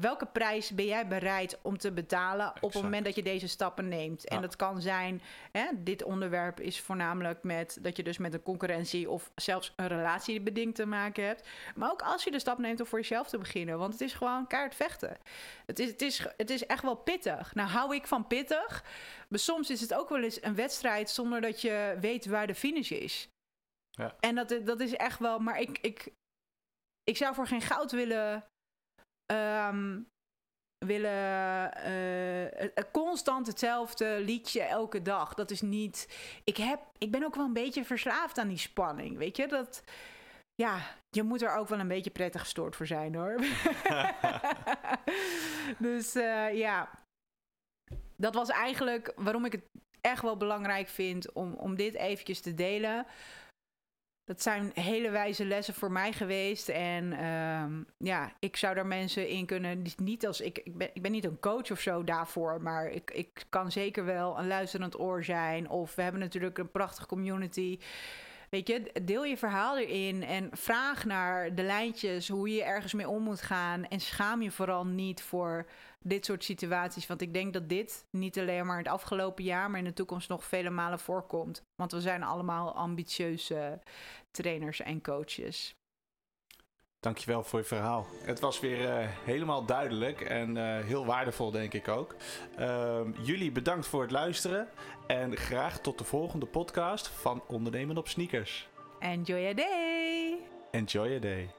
welke 0.00 0.26
prijs 0.26 0.70
ben 0.70 0.86
jij 0.86 1.08
bereid 1.08 1.58
om 1.62 1.78
te 1.78 1.92
betalen 1.92 2.52
op 2.60 2.72
het 2.72 2.82
moment 2.82 3.04
dat 3.04 3.14
je 3.14 3.22
deze 3.22 3.48
stappen 3.48 3.88
neemt? 3.88 4.28
En 4.28 4.40
dat 4.40 4.56
kan 4.56 4.80
zijn, 4.80 5.22
hè, 5.52 5.66
dit 5.76 6.02
onderwerp 6.02 6.60
is 6.60 6.80
voornamelijk 6.80 7.42
met 7.42 7.78
dat 7.80 7.96
je 7.96 8.02
dus 8.02 8.18
met 8.18 8.34
een 8.34 8.42
concurrentie 8.42 9.10
of 9.10 9.30
zelfs 9.34 9.72
een 9.76 9.88
relatiebeding 9.88 10.74
te 10.74 10.86
maken 10.86 11.24
hebt. 11.24 11.48
Maar 11.74 11.90
ook 11.90 12.02
als 12.02 12.24
je 12.24 12.30
de 12.30 12.38
stap 12.38 12.58
neemt 12.58 12.80
om 12.80 12.86
voor 12.86 12.98
jezelf 12.98 13.28
te 13.28 13.38
beginnen, 13.38 13.78
want 13.78 13.92
het 13.92 14.02
is 14.02 14.12
gewoon 14.12 14.46
kaart 14.46 14.74
vechten. 14.74 15.18
Het 15.66 15.78
is, 15.78 15.90
het 15.90 16.02
is, 16.02 16.26
het 16.36 16.50
is 16.50 16.66
echt 16.66 16.82
wel 16.82 16.96
pittig. 16.96 17.54
Nou 17.54 17.68
hou 17.68 17.94
ik 17.94 18.06
van 18.06 18.26
pittig, 18.26 18.84
maar 19.28 19.38
soms 19.38 19.70
is 19.70 19.80
het 19.80 19.94
ook 19.94 20.08
wel 20.08 20.22
eens 20.22 20.42
een 20.42 20.54
wedstrijd 20.54 21.10
zonder 21.10 21.40
dat 21.40 21.60
je 21.60 21.96
weet 22.00 22.26
waar 22.26 22.46
de 22.46 22.54
finish 22.54 22.90
is. 22.90 23.28
Ja. 23.90 24.16
En 24.20 24.34
dat, 24.34 24.60
dat 24.64 24.80
is 24.80 24.94
echt 24.94 25.18
wel, 25.18 25.38
maar 25.38 25.60
ik, 25.60 25.78
ik, 25.78 26.12
ik 27.04 27.16
zou 27.16 27.34
voor 27.34 27.46
geen 27.46 27.60
goud 27.60 27.90
willen 27.90 28.44
um, 29.32 30.08
willen 30.78 31.72
uh, 31.86 32.84
constant 32.92 33.46
hetzelfde 33.46 34.20
liedje 34.20 34.62
elke 34.62 35.02
dag. 35.02 35.34
Dat 35.34 35.50
is 35.50 35.60
niet. 35.60 36.08
Ik, 36.44 36.56
heb, 36.56 36.80
ik 36.98 37.10
ben 37.10 37.24
ook 37.24 37.34
wel 37.34 37.44
een 37.44 37.52
beetje 37.52 37.84
verslaafd 37.84 38.38
aan 38.38 38.48
die 38.48 38.58
spanning. 38.58 39.16
Weet 39.16 39.36
je 39.36 39.46
dat. 39.46 39.82
Ja, 40.54 40.80
je 41.10 41.22
moet 41.22 41.42
er 41.42 41.56
ook 41.56 41.68
wel 41.68 41.80
een 41.80 41.88
beetje 41.88 42.10
prettig 42.10 42.40
gestoord 42.40 42.76
voor 42.76 42.86
zijn 42.86 43.14
hoor. 43.14 43.36
dus 45.88 46.16
uh, 46.16 46.54
ja, 46.54 46.90
dat 48.16 48.34
was 48.34 48.48
eigenlijk 48.48 49.12
waarom 49.16 49.44
ik 49.44 49.52
het 49.52 49.64
echt 50.00 50.22
wel 50.22 50.36
belangrijk 50.36 50.88
vind 50.88 51.32
om, 51.32 51.54
om 51.54 51.76
dit 51.76 51.94
eventjes 51.94 52.40
te 52.40 52.54
delen 52.54 53.06
dat 54.28 54.42
zijn 54.42 54.70
hele 54.74 55.10
wijze 55.10 55.44
lessen 55.44 55.74
voor 55.74 55.92
mij 55.92 56.12
geweest. 56.12 56.68
En 56.68 57.12
ehm, 57.12 57.72
ja, 57.96 58.32
ik 58.38 58.56
zou 58.56 58.74
daar 58.74 58.86
mensen 58.86 59.28
in 59.28 59.46
kunnen. 59.46 59.82
Niet 59.96 60.26
als 60.26 60.40
ik, 60.40 60.58
ik, 60.58 60.76
ben, 60.76 60.90
ik 60.92 61.02
ben 61.02 61.12
niet 61.12 61.24
een 61.24 61.40
coach 61.40 61.70
of 61.70 61.80
zo 61.80 62.04
daarvoor. 62.04 62.62
Maar 62.62 62.90
ik, 62.90 63.10
ik 63.10 63.44
kan 63.48 63.72
zeker 63.72 64.04
wel 64.04 64.38
een 64.38 64.46
luisterend 64.46 64.98
oor 64.98 65.24
zijn. 65.24 65.68
Of 65.68 65.94
we 65.94 66.02
hebben 66.02 66.20
natuurlijk 66.20 66.58
een 66.58 66.70
prachtige 66.70 67.06
community. 67.06 67.78
Weet 68.50 68.68
je, 68.68 68.90
deel 69.02 69.24
je 69.24 69.36
verhaal 69.36 69.78
erin 69.78 70.22
en 70.22 70.48
vraag 70.52 71.04
naar 71.04 71.54
de 71.54 71.62
lijntjes, 71.62 72.28
hoe 72.28 72.54
je 72.54 72.64
ergens 72.64 72.92
mee 72.92 73.08
om 73.08 73.22
moet 73.22 73.42
gaan. 73.42 73.84
En 73.84 74.00
schaam 74.00 74.42
je 74.42 74.50
vooral 74.50 74.86
niet 74.86 75.22
voor 75.22 75.66
dit 76.00 76.24
soort 76.24 76.44
situaties. 76.44 77.06
Want 77.06 77.20
ik 77.20 77.34
denk 77.34 77.52
dat 77.52 77.68
dit 77.68 78.06
niet 78.10 78.38
alleen 78.38 78.66
maar 78.66 78.78
het 78.78 78.88
afgelopen 78.88 79.44
jaar, 79.44 79.70
maar 79.70 79.78
in 79.78 79.84
de 79.84 79.92
toekomst 79.92 80.28
nog 80.28 80.44
vele 80.44 80.70
malen 80.70 80.98
voorkomt. 80.98 81.62
Want 81.74 81.92
we 81.92 82.00
zijn 82.00 82.22
allemaal 82.22 82.74
ambitieuze 82.74 83.80
trainers 84.30 84.80
en 84.80 85.02
coaches. 85.02 85.77
Dankjewel 87.00 87.42
voor 87.42 87.58
je 87.58 87.64
verhaal. 87.64 88.06
Het 88.22 88.40
was 88.40 88.60
weer 88.60 88.80
uh, 88.80 89.06
helemaal 89.24 89.64
duidelijk 89.64 90.20
en 90.20 90.56
uh, 90.56 90.78
heel 90.78 91.06
waardevol, 91.06 91.50
denk 91.50 91.74
ik 91.74 91.88
ook. 91.88 92.16
Uh, 92.58 93.00
jullie 93.22 93.52
bedankt 93.52 93.86
voor 93.86 94.02
het 94.02 94.10
luisteren 94.10 94.68
en 95.06 95.36
graag 95.36 95.80
tot 95.80 95.98
de 95.98 96.04
volgende 96.04 96.46
podcast 96.46 97.08
van 97.08 97.42
Ondernemen 97.46 97.96
op 97.96 98.08
Sneakers. 98.08 98.68
Enjoy 98.98 99.40
your 99.40 99.54
day! 99.54 100.34
Enjoy 100.70 101.06
your 101.06 101.20
day. 101.20 101.57